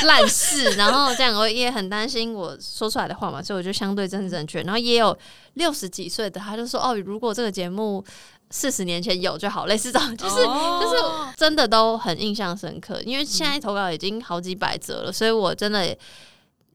[0.04, 0.72] 烂事？
[0.72, 4.62] 然后这样我也很担心我说出来的话嘛，所以我就相对政治正确。
[4.64, 5.18] 然后也有
[5.54, 8.04] 六十几岁的，他就说哦，如果这个节目。
[8.52, 10.82] 四十年前有就好，类似这种， 就是、oh.
[10.82, 10.96] 就是
[11.36, 13.02] 真的都很印象深刻。
[13.04, 15.96] 因为现在投稿已经好几百则了，所以我真的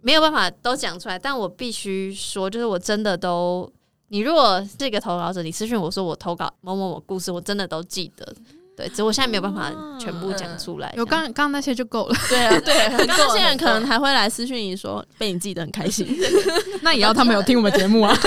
[0.01, 1.19] 没有办法都讲出来。
[1.19, 3.71] 但我必须说，就是我真的都，
[4.09, 8.35] 你如果是一个投稿者，你私信我说我投稿某某某故事，我真的都记得。
[8.81, 10.91] 对，只是我现在没有办法全部讲出来。
[10.97, 12.17] 有刚刚刚那些就够了。
[12.29, 16.07] 对啊，对，很多那些人可能还会来私讯你说被你记得很开心，
[16.81, 18.17] 那也要他们有听我们节目啊。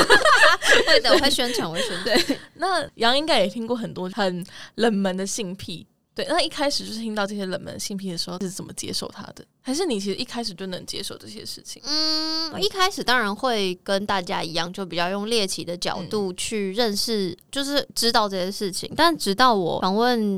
[0.88, 2.04] 会的，我会宣传，我会宣传。
[2.04, 4.46] 对，那杨应该也听过很多很
[4.76, 5.88] 冷门的性癖。
[6.16, 9.44] 对，那一开始就是听到这些冷门性癖的时候，是怎么接受它的？
[9.62, 11.82] 还是你其实一开始就能接受这些事情？
[11.86, 18.92] 嗯，一开始当然会跟大家一样，就比较用猎奇的角度去认识，嗯、就是知道这些事情。
[18.96, 20.38] 但直到我访问，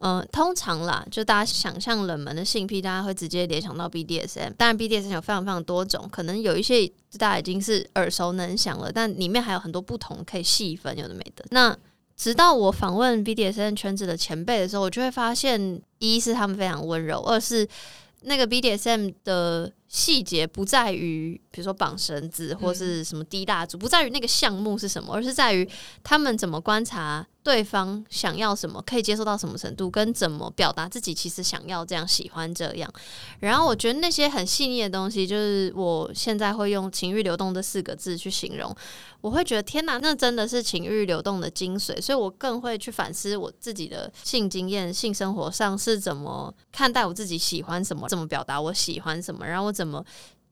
[0.00, 4.52] 嗯、呃，通常啦，就大家想象冷门的性癖，大家会直接联想到 BDSM。
[4.58, 6.86] 当然，BDSM 有非常非常多种，可能有一些
[7.18, 11.46] 大家已经是耳熟能详了，但里面还有很多不同可以细分，有的没的。
[11.50, 11.74] 那
[12.16, 17.66] 直到我访问 BDSM 圈子的前辈的时候，我就会发现，一是他们非常温柔，二是
[18.22, 25.68] 那个 BDSM 的细节不在于，比如说绑绳子或是什么滴蜡烛，不在于那个项目是什么，而是在于
[26.02, 27.26] 他们怎么观察。
[27.44, 32.90] 对方想要什么，可以接受到什么程度，跟怎么表达自己其实想要这样、喜欢这样。
[33.40, 38.74] 然后我觉得那些很细腻的东西，就是我现在会用“情欲流动”这四个字去形容。
[39.20, 42.00] 我会觉得天哪，那真的是情欲流动的精髓。
[42.00, 50.02] 所以我更会去反思我自己的性经验、性生活上是怎么看待我自己喜欢什么，怎么表达我喜欢什么，然后我怎么。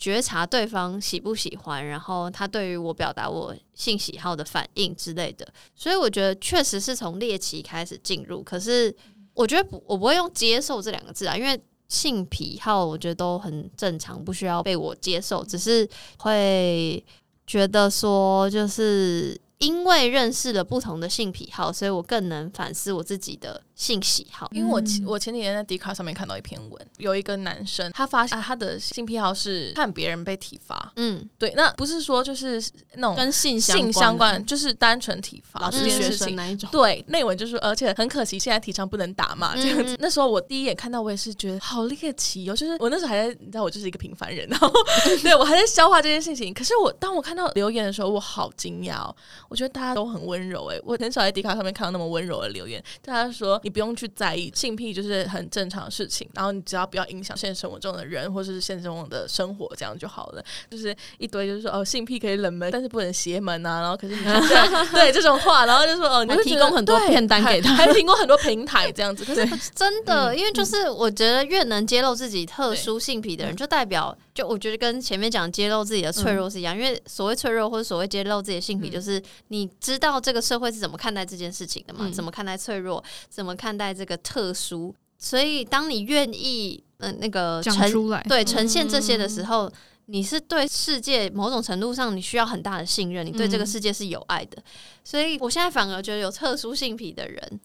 [0.03, 5.47] 觉察对方喜不喜欢，然后他对于我表达我性喜好的反应之类的，
[5.77, 8.43] 所以我觉得确实是从猎奇开始进入。
[8.43, 8.93] 可是
[9.33, 15.89] 我觉得不，我不会用接受这两个字啊，因为性癖好我觉得都很正常，不需要被我接受，只是
[16.19, 17.05] 会
[17.47, 19.41] 觉得说就是。
[19.59, 24.49] 因为认识了不同的性癖好，所以我更能反思我自己的性喜好。
[24.53, 30.93] 因为我前我前几天在 D 卡上面看到一篇文，有一个男生他发现他的性癖好是看别人被体罚。
[30.97, 32.63] 嗯，对，那不是说就是
[32.95, 36.69] 那种跟性性相关，就是单纯体罚老师学生那一种。
[36.71, 39.97] 对，内文就是，而且很可惜，现在提倡不能打骂，这样子。
[39.99, 44.71] 那时候我第一眼看到，我也是觉得好猎奇哦，就是我那时候还在，你知道，我就是一个平凡人，然后
[45.23, 46.53] 对我还在消化这件事情。
[46.53, 49.15] 可是我当我看到留言的时候，我好惊讶哦。
[49.49, 52.83] 我觉得大家都很温柔诶，我很少在迪卡上面看到那么温柔的留言。
[53.01, 60.45] 大家说你不用去在意性癖，就是很正常的事情，然后你只要不要影响现实生活中的人，或者是现实中的生活，这样就好了。
[60.71, 63.81] 就是一堆就是说哦，性癖可以冷门，但是不能邪门啊。
[63.81, 69.25] 然后可是你看 对， 对这种话，然后就说哦，你会提供很多片单给他，还， 还提供很多平台这样子。
[69.25, 79.69] 可是真的，因为就是我觉得越能揭露自己特殊性癖的人，就代表就我觉得跟前面讲揭露自己的脆弱是一样，因为所谓脆弱或者所谓揭露自己的性癖，就是你。
[79.83, 82.01] 知道这个社会是怎么看待这件事情的嘛？
[82.03, 83.03] 嗯、怎么看待脆弱？
[83.29, 84.95] 怎么看待这个特殊？
[85.19, 89.73] 所以，当你愿意嗯、呃、那个讲出来，对呈现这些的时候，嗯、
[90.07, 94.57] 你是对世界某种程度上你需要很大的信任，你对这个世界是有爱的。
[94.59, 94.65] 嗯、
[95.03, 97.61] 所以我现在反而觉得有特殊性癖的人，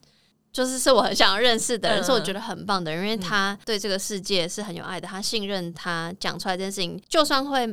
[0.52, 7.68] 就是是我很想要认识的人，嗯、是我觉得很棒的人，因为他对这个世界是很有爱的，他信任他讲出来这件事情，就算会。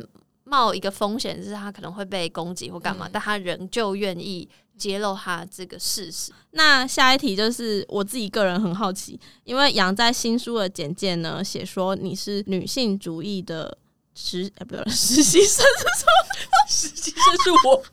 [0.48, 4.48] 冒一个风险，就是他可能会被攻击或干嘛，嗯、但他仍旧愿意
[4.78, 6.32] 揭露他这个事实。
[6.52, 13.76] 那下一题就是我自己个人很好奇，因为杨在新书的简介呢写说你是女性主义的
[14.14, 16.12] 实哎，不对，实习生是什么？
[16.70, 17.84] 实习生是我。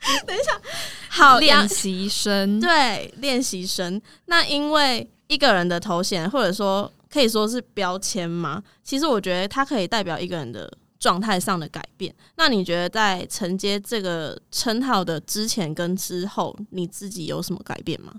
[0.26, 0.60] 等一下，
[1.08, 4.00] 好，练习生，对，练习生。
[4.26, 12.14] 那因为一个人的头衔，或者说可以说是标签吗，其实我觉得它可以代表一个人的状态上的改变。
[12.36, 18.14] 那你觉得在承接这个称号的之前跟之后，你自己有什么改变吗？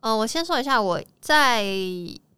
[0.00, 1.64] 呃，我先说一下我在。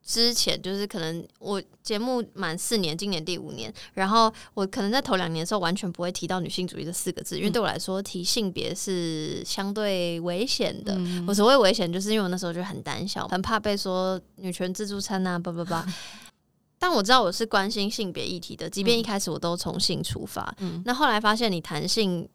[0.04, 10.94] 之前就是可能我节目满四年，今年第五年，然后我可能在头两年的时候完全不会提到女性主义这四个字，因为对我来说提性别是相对危险的。
[10.98, 15.86] 嗯、我所谓危险，就是因为我那时候就很胆小，很怕被说女权自助餐啊，叭叭叭。
[16.78, 22.28] 但我知道我是关心性别议题的，即便一开始我都从性出发，嗯、那后来发现你谈性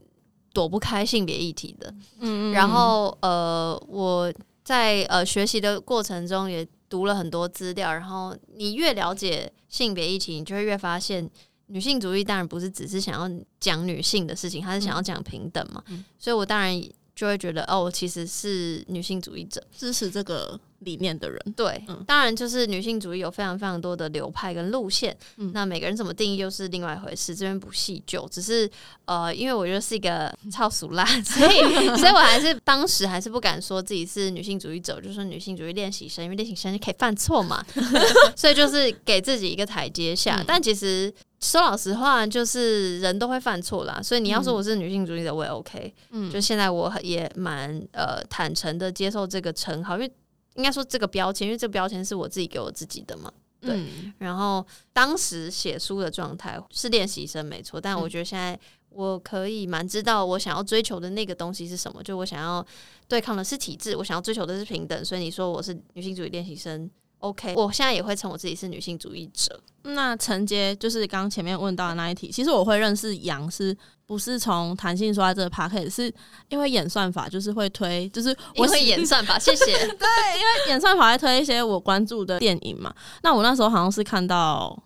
[0.53, 6.67] 躲不开性别议题的，嗯，然后呃我在呃学习的过程中也。
[6.89, 11.29] 读了很多资料，然后你越了解性别议题，你就会越发现，
[11.67, 15.83] 女性主义当然不是只是想要讲女性的事情，它是想要讲平等嘛。
[15.87, 16.81] 嗯、所以我当然
[17.15, 21.39] 就会觉得，哦，我其实是女性主义者，支持这个理念的人。
[21.55, 28.27] 对，嗯、当然就是女性主义有非常非常多的流派跟路线，嗯、那每个人怎么定义又是另外一回事，这边不细究。
[28.31, 28.69] 只是
[29.05, 31.59] 呃，因为我觉得是一个超俗辣，所以
[31.97, 37.65] 所以我还是当时还是不敢说自己是女性主义者，就是女性主义练习生，因为练习生可以犯错嘛，
[38.35, 40.37] 所以就是给自己一个台阶下。
[40.39, 45.93] 嗯、但其实说老实话，就是人都会犯错啦，所以你要说我是女性主义者，我也 OK。
[46.11, 50.11] 嗯，就现在我也蛮呃坦诚的接受这个称号，因为。
[50.59, 53.33] 应该说这个标签，因为这个标签是我自己给我自己的嘛。
[53.61, 58.57] 对，嗯、然后当时写书的状态是练习生没错，但我觉得现在
[58.89, 62.65] 我可以蛮知道我想要追求的那个东西是什么，就我想要
[63.07, 65.03] 对抗的是体制，我想要追求的是平等。
[65.03, 66.89] 所以你说我是女性主义练习生。
[67.19, 69.61] OK，我现在也会称我自己是女性主义者。
[69.83, 76.13] 那承接就是刚刚前面问到的那一题，其实我会认识杨，是不是从弹性说爱这个 podcast，是
[76.49, 79.65] 因为演算法就是会推，就是我会演算法， 谢谢。
[79.65, 82.93] 对，因为演算法会推一些我关注的电影嘛。
[83.23, 84.77] 那我那时候好像是看到。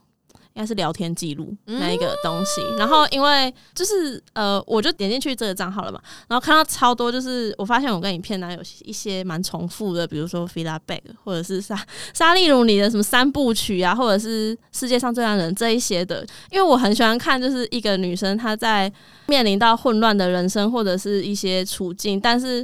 [0.56, 11.76] 应该是聊天记录那一个东西，嗯、然后因为就是呃，我就点进去这个账号了嘛，然后看到超多，就是我发现我跟影片呢有一些蛮重复的，比如说 Fila Bag 或者是沙
[12.14, 18.92] 沙莉鲁尼的什么三部曲啊，或者是世界上最烂人这一些的，因为我很喜欢看，就是一个女生她在
[19.26, 22.64] 面临到混乱的人生或者是一些处境，但是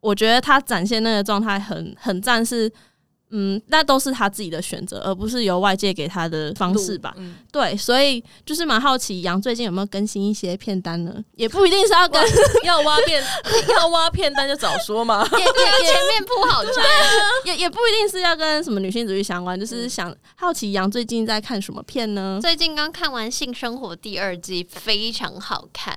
[0.00, 2.70] 我觉得她展现那个状态很很赞是。
[3.32, 7.14] 嗯，那都是他自己的选择，而不是由外界给他的方式吧？
[7.16, 11.14] 嗯、对，所以就是蛮好奇，杨最近有没有更新一些片单呢？
[11.36, 12.22] 也不一定是要跟
[12.64, 13.22] 要挖片，
[13.76, 16.70] 要挖片单就早说嘛， 也也前面铺好的，
[17.44, 22.38] 也也不一定是要跟什么女性主义相关，就是想好奇杨最近在看什么片呢？
[22.42, 25.96] 最近刚看完《性生活》第二季，非常好看。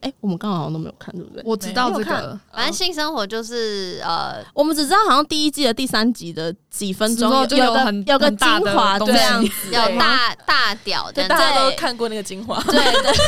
[0.00, 1.42] 哎、欸，我们刚好像都没有看，对不对？
[1.44, 13.12] 我知道这个，反正性生活就是呃，我们只知道好像第一季的第三集的几分钟就有很有个精华这样子，有大大屌的，大家都看过那个精华，对对。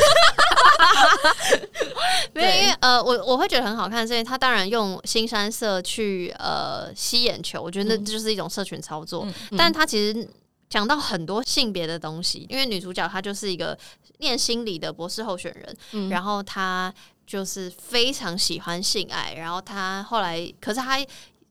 [2.34, 10.28] 没有，因为呃，我我会觉得很好看，所以他当然用新山色去呃吸眼球，我觉得那就是一种社群操作，但他其实。
[10.72, 13.76] 讲到很多性别的东西，因为女主角她就是一个
[14.22, 16.90] 念心理的博士候选人，嗯、然后他
[17.26, 21.04] 就是非常喜欢性爱，然后他后来，可是他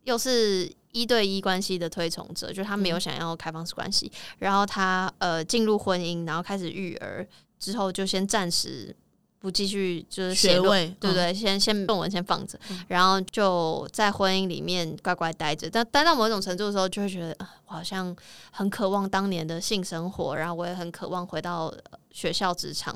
[0.06, 7.28] 又是一对一关系的推崇者，就是他没有想要开放式关系，嗯、然后他呃进入婚姻，然后开始育儿
[7.60, 8.96] 之后，就先暂时。
[9.42, 11.32] 不继续就是写对不对？
[11.32, 15.68] 嗯、先先论文先放着，嗯、然后就在婚姻里面乖乖待着。
[15.68, 17.36] 但待到某一种程度的时候，就会觉得
[17.66, 18.16] 我好像
[18.52, 21.74] 很渴望当年的性生活，然后我也很渴望回到
[22.12, 22.96] 学校职场。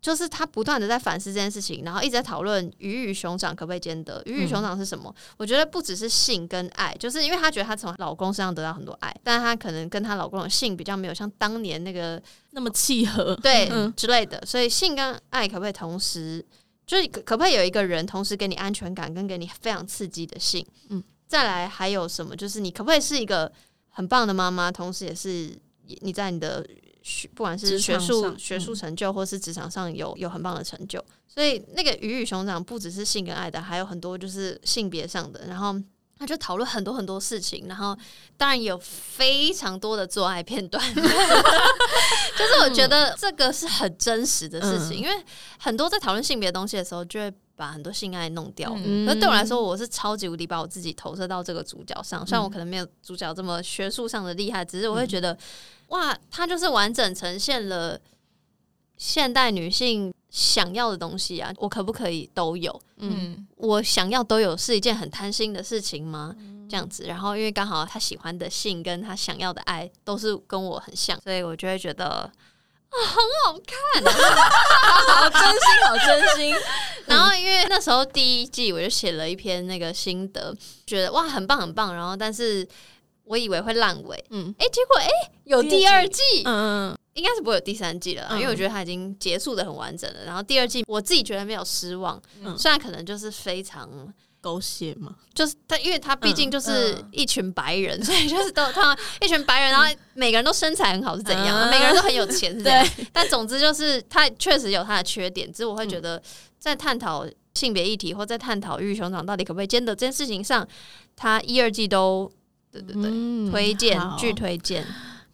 [0.00, 4.22] 就是他不断的在反思这件事情，然后一直在讨论鱼与熊掌可不可以兼得。
[4.24, 5.14] 鱼与熊掌是什么？
[5.14, 12.22] 嗯、我觉得不只是性跟爱，就是因为她觉得她从老公身上得到很多爱，但是她可能跟她老公的性比较没有像当年那个
[12.52, 14.42] 那么契合，对、嗯、之类的。
[14.46, 16.42] 所以性跟爱可不可以同时？
[16.86, 20.66] 就是可不可以有一个人同时给你安全感，跟给你非常刺激的性？
[20.88, 22.34] 嗯，再来还有什么？
[22.34, 23.52] 就是你可不可以是一个
[23.90, 25.54] 很棒的妈妈，同时也是
[26.00, 26.66] 你在你的。
[27.02, 35.46] 学不管是学术学术成就，或是职场上有有很棒的成就，所以那个鱼与熊掌不只是性跟爱的，还有很多就是性别上的。
[35.46, 35.74] 然后
[36.18, 37.96] 他就讨论很多很多事情，然后
[38.36, 45.24] 当然有非常多的做爱片段， 就是我觉得这个是很真实的事情，因为
[45.58, 48.72] 很多在讨论性别东西的时候，就会把很多性爱弄掉。
[48.72, 55.36] 可是对我来说，我是超级无敌把我自己投射到这个主角上，虽然我可能没有主角这么学术上的厉害，只是我会觉得。
[55.88, 58.00] 哇，他就是完整呈现了
[58.96, 62.80] 现代女性想要的东西啊，我可不可以都有？
[62.98, 66.32] 嗯，我想要都有是一件很贪心的事情吗？
[66.68, 72.30] 这样子，然后因为刚好他喜欢的性跟他想要的爱都是跟我很像，所以我就会觉得啊，
[72.90, 76.54] 很好看，好真心，好真心。
[77.06, 80.54] 然后因为那时候第一季我就写了一篇那个心得，
[80.86, 81.94] 觉得哇，很棒很棒。
[81.94, 82.66] 然后但是
[83.24, 85.08] 我以为会烂尾，嗯，哎，结果哎
[85.44, 86.96] 有第二季，嗯。
[87.14, 90.24] 应该是不会有第三季了，嗯、因为我觉得它已经结束的很完整了。
[90.24, 93.90] 然后第二季我自己觉得没有失望，嗯、虽然可能就是非常
[94.40, 101.58] 狗血嘛，就是他，因为他毕竟就是一群白人，嗯嗯、所以就是都他一群白人，然后每个人都身材很好是怎样？
[101.60, 102.86] 嗯、每个人都很有钱是怎样？
[102.96, 106.20] 对 但总之就是他确实有他的缺点，只是我会觉得
[106.58, 110.66] 在探讨性别议题或在探讨鱼与熊掌到底可不可以兼得这件事情上，
[111.14, 112.30] 他一二季都
[112.72, 114.86] 对对对，嗯、推荐巨推荐。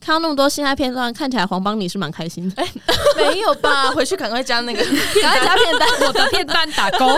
[0.07, 2.63] 看到那么多性爱片段，看起来黄邦你是蛮开心的。
[2.63, 3.91] 哎、欸，没有吧？
[3.91, 4.79] 回去赶快加那个，
[5.21, 7.09] 赶快加片单， 我的片单打勾。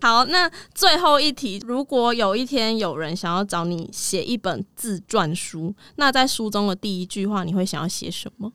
[0.00, 8.50] 好，那最后一题，如果有一天有人想要找你写一本自传书，那在书中的第一句话，你会想要写什么？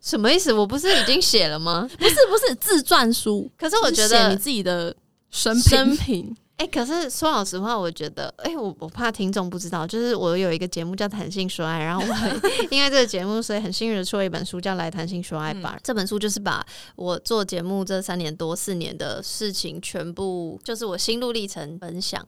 [0.00, 0.52] 什么意思？
[0.52, 1.90] 我不是已经写了吗？
[1.98, 3.50] 不是，不是自传书。
[3.58, 4.94] 可是我觉得你自己的
[5.28, 6.32] 生生平。
[6.64, 12.40] 哎、欸，可是说老实话，我觉得，哎、欸，我我怕听众不知道，就是我有一个节目叫《谈性说爱》，然后我
[12.72, 15.74] 因为这个节目，所以很幸运的出了一本书，叫《来谈性说爱吧》。
[15.78, 22.26] 嗯、这本书就是把我做节目这三年多四年的事情，全部就是我心路历程分享。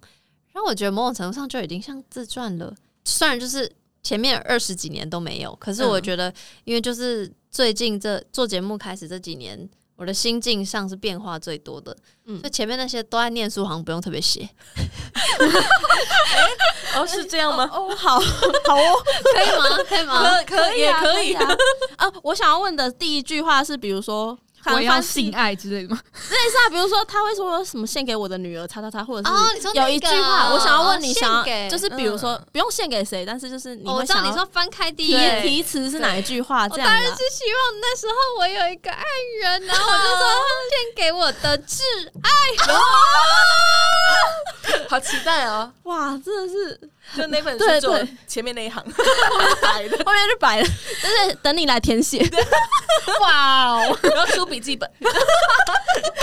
[0.53, 2.75] 然后我觉得某种程度上就已经像自传了，
[3.07, 3.73] 虽然就是
[4.03, 6.31] 前面二十几年都没有，可是我觉得，
[6.65, 9.67] 因为就是最近这做节目开始这几年。
[9.97, 14.49] 我的心境上是变化最多的，嗯，所以前面那些都在念书，好像不用特别写。
[16.95, 17.69] 哦， 是这样吗？
[17.73, 18.21] 哦，好，
[18.69, 19.85] 好哦，可以吗？
[19.89, 20.43] 可以吗？
[20.45, 21.49] 可可以，也可以啊。
[21.97, 24.39] 啊，我想要问的第一句话是，比如说。
[24.75, 26.01] 我要性爱之类的吗？
[26.31, 29.29] 类似啊，比如说他会说什么献给我的女儿，叉叉叉，或者
[29.61, 36.69] 是有一句话，我想要问你，想要就是比如说不用献给谁，但是就是你会想要你说翻开第一题词是哪一句话？
[36.69, 39.05] 这样，当然是希望那时候我有一个爱
[39.43, 40.19] 人，然后我就说
[40.71, 41.81] 献给我的挚
[42.23, 42.31] 爱。
[44.89, 45.71] 好期待哦！
[45.85, 46.81] 哇，真的是
[47.17, 52.19] 就那本书做前面那一行 后面白的，后面是白的，就是等你来填写。
[53.21, 54.91] 哇哦，然后书笔记本，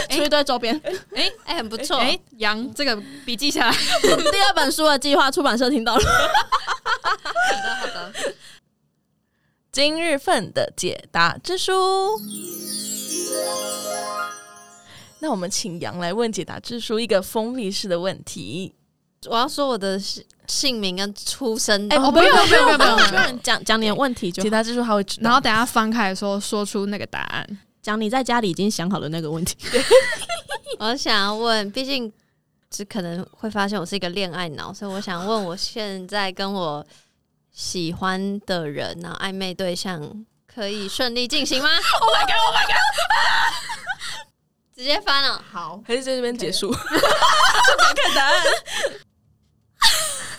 [0.10, 0.76] 出一堆周边，
[1.14, 1.98] 哎哎，很不错。
[1.98, 6.04] 哎，杨这个笔记下来， 第二本书的计划，出版社听到了。
[6.04, 8.14] 好的好的，
[9.72, 12.20] 今日份的解答之书。
[15.20, 18.74] 那我们请杨来问解答之书一个封闭式的问题。
[19.28, 21.88] 我要说我的姓姓名跟出生。
[21.90, 24.42] 哎，不用不用不用不用，讲讲你的问题就。
[24.42, 27.48] 解答之书他会知道，然后等下翻开的时候说出那个答案，
[27.84, 29.58] 讲你在家里已经想好的那个问题。
[30.80, 32.12] 我想要问，毕竟
[32.70, 36.84] 只可能会发现我是一个恋爱脑，所以我想问，我现在跟我
[37.52, 41.70] 喜欢的人，然后暧昧对象可以顺利进行吗？
[42.02, 42.76] Oh my god！Oh my god！
[44.76, 46.74] 直接翻了，好，还是在这边结束？
[46.74, 48.44] 想看答案？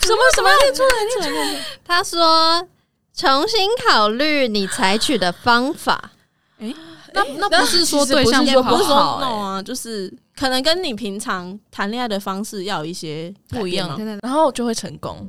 [0.00, 0.50] 什么什么？
[0.62, 1.64] 念出来，念出来！
[1.84, 2.66] 他说
[3.14, 6.10] ：“重新考虑你采取的方法。”
[6.58, 6.74] 哎，
[7.14, 15.26] 那那不是说对象不好，不是说 no 啊，就是可能跟你平常谈恋爱的方式要有一些不一样，然后就会成功。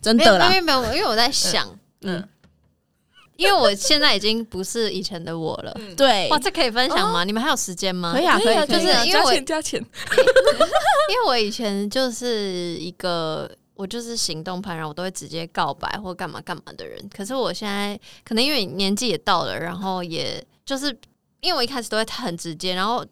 [0.00, 1.68] 真的啦，没有没有，因为我在想，
[2.02, 2.26] 嗯。
[3.36, 7.24] 因为我现在已经不是以前的我了，对，哇，这可以分享吗？
[7.24, 8.12] 你们还有时间吗？
[8.12, 9.80] 可以啊，可以，就是因为我加钱，
[11.10, 17.04] 因为我以前就是一个我就是行动派，然后我都会直接告白或干嘛干嘛的人。
[17.12, 20.88] 可是我现在可能因为年纪也到了，然后也就是
[21.40, 23.04] 因为我一开始都会很直接，然后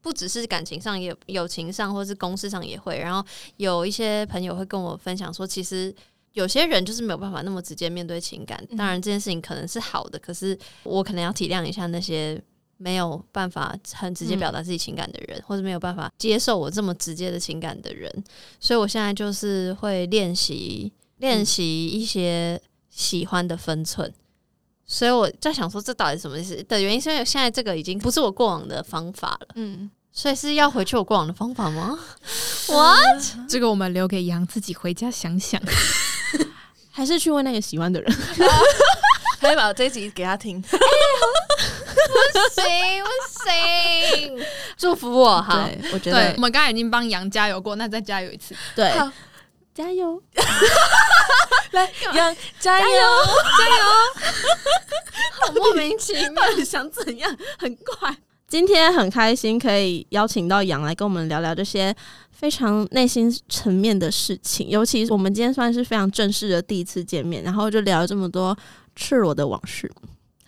[0.00, 2.98] 不只是感情上，也友情上或是公事上也会。
[2.98, 3.26] 然后
[3.56, 5.94] 有一些朋友会跟我分享说，其实。
[6.32, 12.38] 有些人就是没有办法那么直接面对情感，当然这件事情可能是好的，可是我可能要体谅一下那些
[12.76, 18.12] 没有办法很直接表达自己情感的人，或者没有办法接受我这么直接的情感的人，
[18.60, 24.12] 所以我现在就是会练习练习一些喜欢的分寸，
[24.86, 31.98] 所以我在想说这到底什么意思的原因，是因为现在这个已经不是我过往的方法了，嗯，所以是要回去我过往的方法吗？
[32.68, 33.22] What？
[33.48, 35.60] 这个我们留给杨自己回家想想。
[36.90, 38.10] 还是去问那个喜欢的人，
[39.38, 40.62] 可以把这一集给他听。
[40.62, 40.78] 欸、不
[42.54, 43.10] 行不
[43.50, 44.46] 行，
[44.78, 45.68] 祝福我哈！
[45.92, 48.56] 我觉得我们刚才已经帮杨加油过，那再加油一次。
[48.74, 48.90] 对，
[49.76, 50.18] 加油，
[51.72, 53.84] 来杨加油加油，
[55.38, 57.36] 好莫名其妙，到底想怎样？
[57.58, 58.16] 很怪。
[58.48, 61.94] 今天很开心可以邀请到杨来跟我们聊聊这些
[62.30, 68.56] 非常内心层面的事情，尤其是我们今天算是非常正式的第一次见面，然后就聊了这么多
[68.94, 69.92] 赤裸的往事。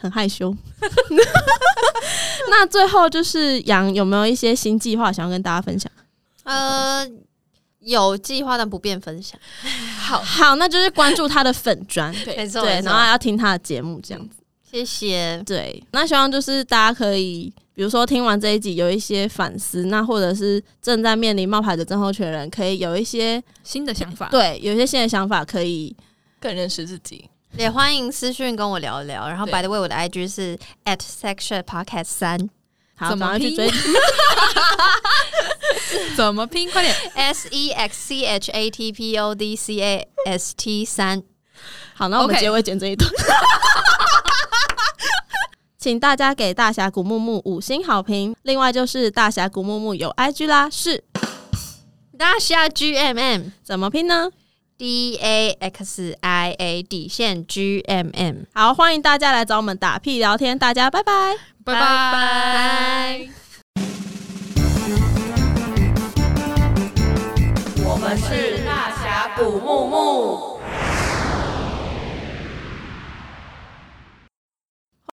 [0.00, 0.56] 很害羞。
[2.48, 5.90] 那最后就是杨有没有一些新计划想要跟大家分享？
[6.44, 7.04] 呃，
[7.88, 9.38] 有计划但不便分享。
[9.98, 14.36] 好好，那就是关注他的粉专， 对，对，然后要听他的节目这样子。
[14.70, 15.42] 谢谢。
[15.46, 24.28] 对，那希望就是大家可以，比如说听完这一集有一些反思，那或者是正在面临冒牌的症候群的人，可以有一些新的想法。
[24.28, 25.96] 对，有一些新的想法，可以
[26.38, 27.30] 更认识自己。
[27.56, 32.50] 也欢迎私讯跟我聊聊，然后 by the way，我的 IG 是 at sexchat podcast 三，
[32.94, 33.40] 好，马上？
[33.40, 33.66] 去追
[36.16, 36.70] 怎么拼？
[36.70, 41.22] 快点，S E X C H A T P O D C A S T 三。
[41.94, 43.10] 好，那我们结尾剪这一段。
[45.78, 48.34] 请大家给大峡谷木木五星好评。
[48.42, 51.04] 另外就是大峡谷木木有 IG 啦，是
[52.18, 54.28] 大峡 G M M，怎么拼呢
[54.76, 63.20] ？D A X I A 底线 G M M，好，欢迎大家来找我们打屁聊天，大家拜拜，拜拜。
[63.20, 63.47] 我
[68.10, 70.57] 我是大峡谷木木。